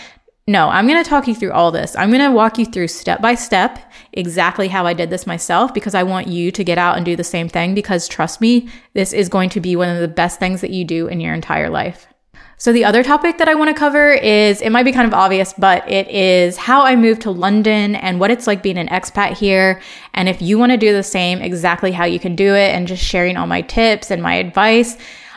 No, 0.49 0.71
I'm 0.71 0.89
going 0.89 1.03
to 1.03 1.09
talk 1.09 1.29
you 1.29 1.37
through 1.37 1.53
all 1.53 1.71
this. 1.71 1.95
I'm 1.95 2.11
going 2.11 2.21
to 2.21 2.35
walk 2.35 2.59
you 2.59 2.67
through 2.67 2.89
step 2.89 3.23
by 3.23 3.37
step 3.37 3.79
exactly 4.13 4.67
how 4.67 4.87
I 4.87 4.93
did 4.93 5.09
this 5.09 5.25
myself 5.25 5.73
because 5.73 5.95
I 5.95 6.03
want 6.03 6.27
you 6.27 6.51
to 6.51 6.65
get 6.65 6.79
out 6.79 6.97
and 6.97 7.07
do 7.07 7.15
the 7.15 7.23
same 7.23 7.49
thing 7.49 7.75
because 7.75 8.09
trust 8.09 8.41
me, 8.41 8.69
this 8.93 9.13
is 9.13 9.29
going 9.29 9.51
to 9.51 9.61
be 9.61 9.77
one 9.77 9.89
of 9.89 10.01
the 10.01 10.09
best 10.09 10.41
things 10.41 10.61
that 10.61 10.71
you 10.71 10.85
do 10.85 11.07
in 11.07 11.21
your 11.21 11.33
entire 11.33 11.71
life. 11.71 12.09
So 12.57 12.73
the 12.73 12.85
other 12.85 13.05
topic 13.05 13.39
that 13.39 13.49
I 13.49 13.55
want 13.55 13.69
to 13.69 13.75
cover 13.75 14.13
is 14.13 14.61
it 14.61 14.71
might 14.71 14.83
be 14.85 14.93
kind 14.93 15.07
of 15.07 15.15
obvious, 15.15 15.53
but 15.53 15.89
it 15.91 16.09
is 16.09 16.57
how 16.57 16.83
I 16.83 16.97
moved 16.97 17.23
to 17.23 17.31
London 17.31 17.95
and 17.95 18.19
what 18.19 18.31
it's 18.33 18.49
like 18.49 18.65
being 18.65 18.79
an 18.79 18.89
expat 18.89 19.37
here. 19.37 19.81
And 20.15 20.29
if 20.29 20.43
you 20.43 20.59
want 20.59 20.73
to 20.73 20.79
do 20.79 20.93
the 20.93 21.03
same, 21.05 21.41
exactly 21.41 21.93
how 21.93 22.05
you 22.05 22.19
can 22.19 22.35
do 22.35 22.55
it 22.55 22.75
and 22.75 22.89
just 22.89 23.03
sharing 23.03 23.37
all 23.37 23.47
my 23.47 23.63
tips 23.63 24.11
and 24.11 24.23
my 24.23 24.35
advice. 24.35 24.97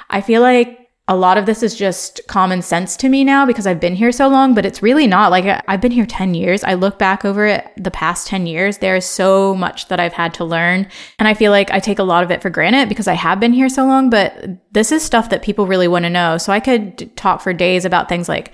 I 0.10 0.22
feel 0.22 0.42
like 0.42 0.85
a 1.08 1.16
lot 1.16 1.38
of 1.38 1.46
this 1.46 1.62
is 1.62 1.76
just 1.76 2.20
common 2.28 2.64
sense 2.64 2.98
to 2.98 3.10
me 3.10 3.24
now 3.24 3.46
because 3.46 3.68
I've 3.68 3.80
been 3.80 3.96
here 3.96 4.12
so 4.12 4.28
long, 4.28 4.56
but 4.56 4.66
it's 4.66 4.82
really 4.82 5.06
not. 5.06 5.30
Like, 5.30 5.64
I've 5.68 5.82
been 5.82 5.92
here 5.92 6.06
10 6.06 6.34
years. 6.34 6.64
I 6.64 6.74
look 6.74 6.98
back 6.98 7.24
over 7.24 7.46
it 7.46 7.72
the 7.78 7.92
past 7.92 8.26
10 8.28 8.48
years. 8.48 8.80
There 8.80 8.96
is 8.96 9.06
so 9.06 9.54
much 9.54 9.88
that 9.90 10.00
I've 10.00 10.14
had 10.14 10.34
to 10.36 10.44
learn. 10.46 10.88
And 11.20 11.28
I 11.28 11.36
feel 11.36 11.52
like 11.52 11.70
I 11.70 11.80
take 11.80 12.00
a 12.00 12.04
lot 12.04 12.24
of 12.24 12.32
it 12.32 12.42
for 12.42 12.50
granted 12.50 12.90
because 12.90 13.08
I 13.08 13.14
have 13.14 13.40
been 13.40 13.54
here 13.54 13.70
so 13.70 13.86
long, 13.86 14.10
but 14.10 14.48
this 14.72 14.92
is 14.92 15.04
stuff 15.04 15.30
that 15.30 15.44
people 15.44 15.68
really 15.68 15.88
want 15.88 16.06
to 16.06 16.10
know. 16.10 16.40
So 16.40 16.52
I 16.52 16.60
could 16.60 17.16
talk 17.16 17.40
for 17.40 17.54
days 17.54 17.86
about 17.86 18.10
things 18.10 18.28
like, 18.28 18.52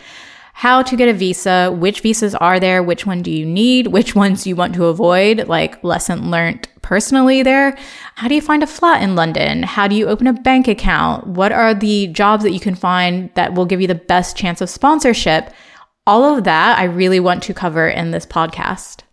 how 0.53 0.81
to 0.83 0.95
get 0.95 1.09
a 1.09 1.13
visa, 1.13 1.75
which 1.77 2.01
visas 2.01 2.35
are 2.35 2.59
there, 2.59 2.83
which 2.83 3.05
one 3.05 3.21
do 3.21 3.31
you 3.31 3.45
need, 3.45 3.87
which 3.87 4.15
ones 4.15 4.45
you 4.45 4.55
want 4.55 4.75
to 4.75 4.85
avoid, 4.85 5.47
like 5.47 5.83
lesson 5.83 6.29
learned 6.29 6.67
personally 6.81 7.41
there. 7.41 7.77
How 8.15 8.27
do 8.27 8.35
you 8.35 8.41
find 8.41 8.63
a 8.63 8.67
flat 8.67 9.01
in 9.01 9.15
London? 9.15 9.63
How 9.63 9.87
do 9.87 9.95
you 9.95 10.07
open 10.07 10.27
a 10.27 10.33
bank 10.33 10.67
account? 10.67 11.25
What 11.27 11.51
are 11.51 11.73
the 11.73 12.07
jobs 12.07 12.43
that 12.43 12.51
you 12.51 12.59
can 12.59 12.75
find 12.75 13.33
that 13.35 13.53
will 13.53 13.65
give 13.65 13.81
you 13.81 13.87
the 13.87 13.95
best 13.95 14.35
chance 14.35 14.61
of 14.61 14.69
sponsorship? 14.69 15.53
All 16.05 16.37
of 16.37 16.43
that 16.43 16.77
I 16.77 16.83
really 16.83 17.19
want 17.19 17.43
to 17.43 17.53
cover 17.53 17.87
in 17.87 18.11
this 18.11 18.25
podcast. 18.25 19.03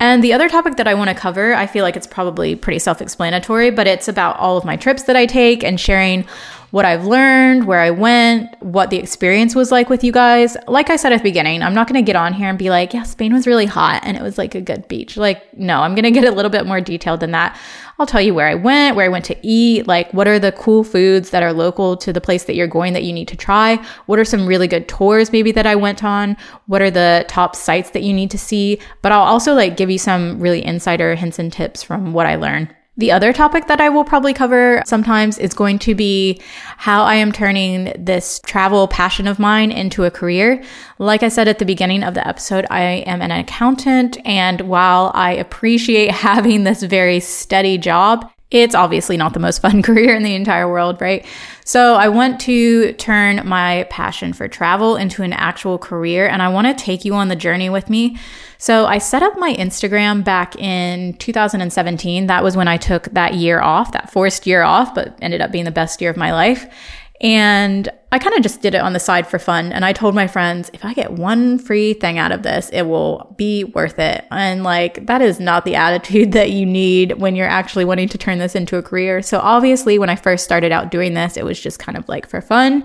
And 0.00 0.22
the 0.22 0.32
other 0.32 0.48
topic 0.48 0.76
that 0.76 0.88
I 0.88 0.94
want 0.94 1.08
to 1.08 1.16
cover, 1.16 1.54
I 1.54 1.66
feel 1.66 1.82
like 1.82 1.96
it's 1.96 2.06
probably 2.06 2.56
pretty 2.56 2.78
self 2.78 3.00
explanatory, 3.00 3.70
but 3.70 3.86
it's 3.86 4.08
about 4.08 4.36
all 4.38 4.56
of 4.58 4.64
my 4.64 4.76
trips 4.76 5.04
that 5.04 5.16
I 5.16 5.24
take 5.24 5.64
and 5.64 5.80
sharing 5.80 6.26
what 6.74 6.84
I've 6.84 7.06
learned, 7.06 7.68
where 7.68 7.78
I 7.78 7.92
went, 7.92 8.60
what 8.60 8.90
the 8.90 8.96
experience 8.96 9.54
was 9.54 9.70
like 9.70 9.88
with 9.88 10.02
you 10.02 10.10
guys. 10.10 10.56
Like 10.66 10.90
I 10.90 10.96
said 10.96 11.12
at 11.12 11.18
the 11.18 11.22
beginning, 11.22 11.62
I'm 11.62 11.72
not 11.72 11.86
going 11.86 12.04
to 12.04 12.04
get 12.04 12.16
on 12.16 12.32
here 12.32 12.48
and 12.48 12.58
be 12.58 12.68
like, 12.68 12.92
yeah, 12.92 13.04
Spain 13.04 13.32
was 13.32 13.46
really 13.46 13.66
hot 13.66 14.02
and 14.04 14.16
it 14.16 14.24
was 14.24 14.38
like 14.38 14.56
a 14.56 14.60
good 14.60 14.88
beach. 14.88 15.16
Like, 15.16 15.56
no, 15.56 15.82
I'm 15.82 15.94
going 15.94 16.02
to 16.02 16.10
get 16.10 16.24
a 16.24 16.32
little 16.32 16.50
bit 16.50 16.66
more 16.66 16.80
detailed 16.80 17.20
than 17.20 17.30
that. 17.30 17.56
I'll 18.00 18.06
tell 18.06 18.20
you 18.20 18.34
where 18.34 18.48
I 18.48 18.56
went, 18.56 18.96
where 18.96 19.06
I 19.06 19.08
went 19.08 19.24
to 19.26 19.36
eat, 19.40 19.86
like 19.86 20.12
what 20.12 20.26
are 20.26 20.40
the 20.40 20.50
cool 20.50 20.82
foods 20.82 21.30
that 21.30 21.44
are 21.44 21.52
local 21.52 21.96
to 21.98 22.12
the 22.12 22.20
place 22.20 22.42
that 22.46 22.56
you're 22.56 22.66
going 22.66 22.92
that 22.94 23.04
you 23.04 23.12
need 23.12 23.28
to 23.28 23.36
try? 23.36 23.76
What 24.06 24.18
are 24.18 24.24
some 24.24 24.44
really 24.44 24.66
good 24.66 24.88
tours 24.88 25.30
maybe 25.30 25.52
that 25.52 25.66
I 25.66 25.76
went 25.76 26.02
on? 26.02 26.36
What 26.66 26.82
are 26.82 26.90
the 26.90 27.24
top 27.28 27.54
sites 27.54 27.90
that 27.90 28.02
you 28.02 28.12
need 28.12 28.32
to 28.32 28.38
see? 28.38 28.80
But 29.00 29.12
I'll 29.12 29.22
also 29.22 29.54
like 29.54 29.76
give 29.76 29.90
you 29.90 29.98
some 29.98 30.40
really 30.40 30.64
insider 30.64 31.14
hints 31.14 31.38
and 31.38 31.52
tips 31.52 31.84
from 31.84 32.12
what 32.12 32.26
I 32.26 32.34
learned. 32.34 32.74
The 32.96 33.10
other 33.10 33.32
topic 33.32 33.66
that 33.66 33.80
I 33.80 33.88
will 33.88 34.04
probably 34.04 34.32
cover 34.32 34.80
sometimes 34.86 35.36
is 35.38 35.52
going 35.52 35.80
to 35.80 35.96
be 35.96 36.40
how 36.76 37.02
I 37.02 37.16
am 37.16 37.32
turning 37.32 37.92
this 37.98 38.40
travel 38.46 38.86
passion 38.86 39.26
of 39.26 39.40
mine 39.40 39.72
into 39.72 40.04
a 40.04 40.12
career. 40.12 40.62
Like 41.00 41.24
I 41.24 41.28
said 41.28 41.48
at 41.48 41.58
the 41.58 41.64
beginning 41.64 42.04
of 42.04 42.14
the 42.14 42.26
episode, 42.26 42.66
I 42.70 43.02
am 43.06 43.20
an 43.20 43.32
accountant. 43.32 44.18
And 44.24 44.60
while 44.62 45.10
I 45.12 45.32
appreciate 45.32 46.10
having 46.12 46.62
this 46.62 46.84
very 46.84 47.18
steady 47.18 47.78
job, 47.78 48.30
it's 48.62 48.74
obviously 48.74 49.16
not 49.16 49.34
the 49.34 49.40
most 49.40 49.58
fun 49.62 49.82
career 49.82 50.14
in 50.14 50.22
the 50.22 50.34
entire 50.34 50.68
world, 50.68 51.00
right? 51.00 51.26
So 51.64 51.94
I 51.94 52.08
want 52.08 52.40
to 52.42 52.92
turn 52.94 53.46
my 53.46 53.86
passion 53.90 54.32
for 54.32 54.48
travel 54.48 54.96
into 54.96 55.22
an 55.22 55.32
actual 55.32 55.78
career 55.78 56.28
and 56.28 56.42
I 56.42 56.48
want 56.48 56.66
to 56.66 56.84
take 56.84 57.04
you 57.04 57.14
on 57.14 57.28
the 57.28 57.36
journey 57.36 57.70
with 57.70 57.88
me. 57.90 58.18
So 58.58 58.86
I 58.86 58.98
set 58.98 59.22
up 59.22 59.36
my 59.38 59.54
Instagram 59.54 60.24
back 60.24 60.56
in 60.56 61.14
2017. 61.14 62.28
That 62.28 62.42
was 62.42 62.56
when 62.56 62.68
I 62.68 62.76
took 62.76 63.04
that 63.12 63.34
year 63.34 63.60
off, 63.60 63.92
that 63.92 64.10
forced 64.10 64.46
year 64.46 64.62
off, 64.62 64.94
but 64.94 65.18
ended 65.20 65.40
up 65.40 65.52
being 65.52 65.64
the 65.64 65.70
best 65.70 66.00
year 66.00 66.10
of 66.10 66.16
my 66.16 66.32
life. 66.32 66.66
And 67.24 67.88
I 68.12 68.18
kind 68.18 68.36
of 68.36 68.42
just 68.42 68.60
did 68.60 68.74
it 68.74 68.82
on 68.82 68.92
the 68.92 69.00
side 69.00 69.26
for 69.26 69.38
fun. 69.38 69.72
And 69.72 69.82
I 69.82 69.94
told 69.94 70.14
my 70.14 70.26
friends, 70.26 70.70
if 70.74 70.84
I 70.84 70.92
get 70.92 71.12
one 71.12 71.58
free 71.58 71.94
thing 71.94 72.18
out 72.18 72.32
of 72.32 72.42
this, 72.42 72.68
it 72.70 72.82
will 72.82 73.34
be 73.38 73.64
worth 73.64 73.98
it. 73.98 74.26
And 74.30 74.62
like, 74.62 75.06
that 75.06 75.22
is 75.22 75.40
not 75.40 75.64
the 75.64 75.74
attitude 75.74 76.32
that 76.32 76.50
you 76.50 76.66
need 76.66 77.12
when 77.12 77.34
you're 77.34 77.48
actually 77.48 77.86
wanting 77.86 78.10
to 78.10 78.18
turn 78.18 78.38
this 78.38 78.54
into 78.54 78.76
a 78.76 78.82
career. 78.82 79.22
So 79.22 79.38
obviously, 79.38 79.98
when 79.98 80.10
I 80.10 80.16
first 80.16 80.44
started 80.44 80.70
out 80.70 80.90
doing 80.90 81.14
this, 81.14 81.38
it 81.38 81.46
was 81.46 81.58
just 81.58 81.78
kind 81.78 81.96
of 81.96 82.06
like 82.10 82.28
for 82.28 82.42
fun. 82.42 82.84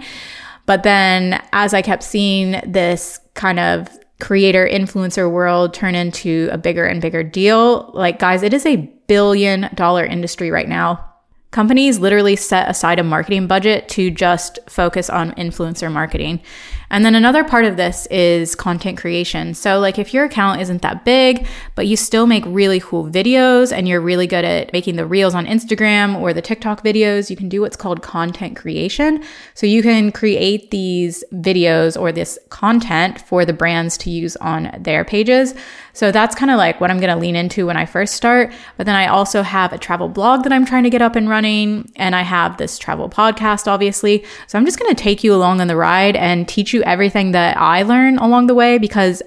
But 0.65 0.83
then 0.83 1.43
as 1.51 1.73
I 1.73 1.81
kept 1.81 2.03
seeing 2.03 2.61
this 2.65 3.19
kind 3.33 3.59
of 3.59 3.89
creator 4.21 4.67
influencer 4.71 5.29
world 5.29 5.73
turn 5.73 5.95
into 5.95 6.47
a 6.49 6.57
bigger 6.57 6.85
and 6.85 7.01
bigger 7.01 7.23
deal, 7.23 7.91
like, 7.93 8.19
guys, 8.19 8.41
it 8.41 8.53
is 8.53 8.65
a 8.65 8.77
billion 9.07 9.69
dollar 9.73 10.05
industry 10.05 10.49
right 10.49 10.69
now 10.69 11.08
Companies 11.51 11.97
literally 11.97 12.35
set 12.35 12.69
aside 12.69 12.99
a 12.99 13.03
marketing 13.03 13.47
budget 13.47 13.89
to 13.89 14.11
just 14.11 14.59
focus 14.67 15.09
on 15.09 15.31
influencer 15.31 15.91
marketing. 15.91 16.41
And 16.91 17.05
then 17.05 17.13
another 17.13 17.43
part 17.43 17.65
of 17.65 17.77
this 17.77 18.07
is 18.07 18.55
content 18.55 18.97
creation. 18.97 19.53
So, 19.53 19.79
like, 19.79 19.99
if 19.99 20.13
your 20.13 20.25
account 20.25 20.61
isn't 20.61 20.81
that 20.81 21.05
big, 21.05 21.47
but 21.75 21.87
you 21.87 21.95
still 21.95 22.25
make 22.25 22.43
really 22.47 22.79
cool 22.79 23.05
videos 23.05 23.71
and 23.71 23.87
you're 23.87 24.01
really 24.01 24.25
good 24.25 24.43
at 24.43 24.73
making 24.73 24.95
the 24.95 25.05
reels 25.05 25.35
on 25.35 25.45
Instagram 25.45 26.19
or 26.19 26.33
the 26.33 26.41
TikTok 26.41 26.83
videos, 26.83 27.29
you 27.29 27.35
can 27.35 27.47
do 27.47 27.61
what's 27.61 27.75
called 27.75 28.01
content 28.01 28.55
creation. 28.55 29.23
So, 29.53 29.67
you 29.67 29.83
can 29.83 30.11
create 30.11 30.71
these 30.71 31.23
videos 31.33 31.99
or 31.99 32.11
this 32.11 32.39
content 32.49 33.21
for 33.21 33.45
the 33.45 33.53
brands 33.53 33.97
to 33.99 34.09
use 34.09 34.35
on 34.37 34.71
their 34.79 35.05
pages. 35.05 35.53
So, 35.93 36.11
that's 36.11 36.35
kind 36.35 36.49
of 36.49 36.57
like 36.57 36.81
what 36.81 36.89
I'm 36.89 36.99
going 36.99 37.13
to 37.13 37.19
lean 37.19 37.35
into 37.35 37.67
when 37.67 37.77
I 37.77 37.85
first 37.85 38.15
start. 38.15 38.51
But 38.77 38.87
then 38.87 38.95
I 38.95 39.07
also 39.07 39.43
have 39.43 39.73
a 39.73 39.77
travel 39.77 40.09
blog 40.09 40.43
that 40.43 40.53
I'm 40.53 40.65
trying 40.65 40.83
to 40.83 40.89
get 40.89 41.03
up 41.03 41.15
and 41.15 41.29
running, 41.29 41.91
and 41.95 42.15
I 42.15 42.23
have 42.23 42.57
this 42.57 42.79
travel 42.79 43.09
podcast, 43.09 43.67
obviously. 43.67 44.23
So, 44.47 44.57
I'm 44.57 44.65
just 44.65 44.79
going 44.79 44.93
to 44.95 45.01
take 45.01 45.23
you 45.23 45.35
along 45.35 45.61
on 45.61 45.67
the 45.67 45.75
ride 45.75 46.15
and 46.15 46.47
teach 46.47 46.73
you 46.73 46.78
everything 46.83 47.31
that 47.31 47.57
I 47.57 47.83
learn 47.83 48.17
along 48.17 48.47
the 48.47 48.55
way 48.55 48.77
because 48.77 49.21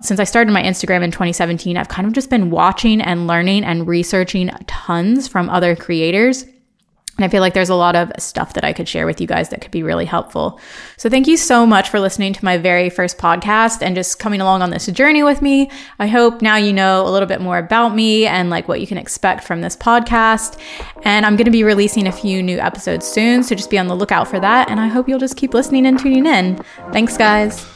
since 0.00 0.20
I 0.20 0.24
started 0.24 0.52
my 0.52 0.62
Instagram 0.62 1.02
in 1.02 1.10
2017, 1.10 1.76
I've 1.76 1.88
kind 1.88 2.06
of 2.06 2.12
just 2.12 2.30
been 2.30 2.50
watching 2.50 3.00
and 3.00 3.26
learning 3.26 3.64
and 3.64 3.86
researching 3.88 4.50
tons 4.66 5.26
from 5.26 5.50
other 5.50 5.74
creators. 5.74 6.46
And 7.18 7.24
I 7.24 7.28
feel 7.28 7.40
like 7.40 7.52
there's 7.52 7.68
a 7.68 7.74
lot 7.74 7.96
of 7.96 8.12
stuff 8.18 8.54
that 8.54 8.64
I 8.64 8.72
could 8.72 8.88
share 8.88 9.04
with 9.04 9.20
you 9.20 9.26
guys 9.26 9.48
that 9.48 9.60
could 9.60 9.72
be 9.72 9.82
really 9.82 10.04
helpful. 10.04 10.60
So 10.96 11.10
thank 11.10 11.26
you 11.26 11.36
so 11.36 11.66
much 11.66 11.88
for 11.88 11.98
listening 11.98 12.32
to 12.32 12.44
my 12.44 12.58
very 12.58 12.90
first 12.90 13.18
podcast 13.18 13.82
and 13.82 13.96
just 13.96 14.20
coming 14.20 14.40
along 14.40 14.62
on 14.62 14.70
this 14.70 14.86
journey 14.86 15.24
with 15.24 15.42
me. 15.42 15.68
I 15.98 16.06
hope 16.06 16.42
now 16.42 16.54
you 16.54 16.72
know 16.72 17.04
a 17.04 17.10
little 17.10 17.26
bit 17.26 17.40
more 17.40 17.58
about 17.58 17.92
me 17.92 18.24
and 18.26 18.50
like 18.50 18.68
what 18.68 18.80
you 18.80 18.86
can 18.86 18.98
expect 18.98 19.42
from 19.42 19.62
this 19.62 19.74
podcast. 19.74 20.60
And 21.02 21.26
I'm 21.26 21.34
going 21.34 21.46
to 21.46 21.50
be 21.50 21.64
releasing 21.64 22.06
a 22.06 22.12
few 22.12 22.40
new 22.40 22.60
episodes 22.60 23.04
soon. 23.04 23.42
So 23.42 23.56
just 23.56 23.68
be 23.68 23.78
on 23.78 23.88
the 23.88 23.96
lookout 23.96 24.28
for 24.28 24.38
that. 24.38 24.70
And 24.70 24.78
I 24.78 24.86
hope 24.86 25.08
you'll 25.08 25.18
just 25.18 25.36
keep 25.36 25.54
listening 25.54 25.86
and 25.86 25.98
tuning 25.98 26.24
in. 26.24 26.62
Thanks, 26.92 27.16
guys. 27.16 27.66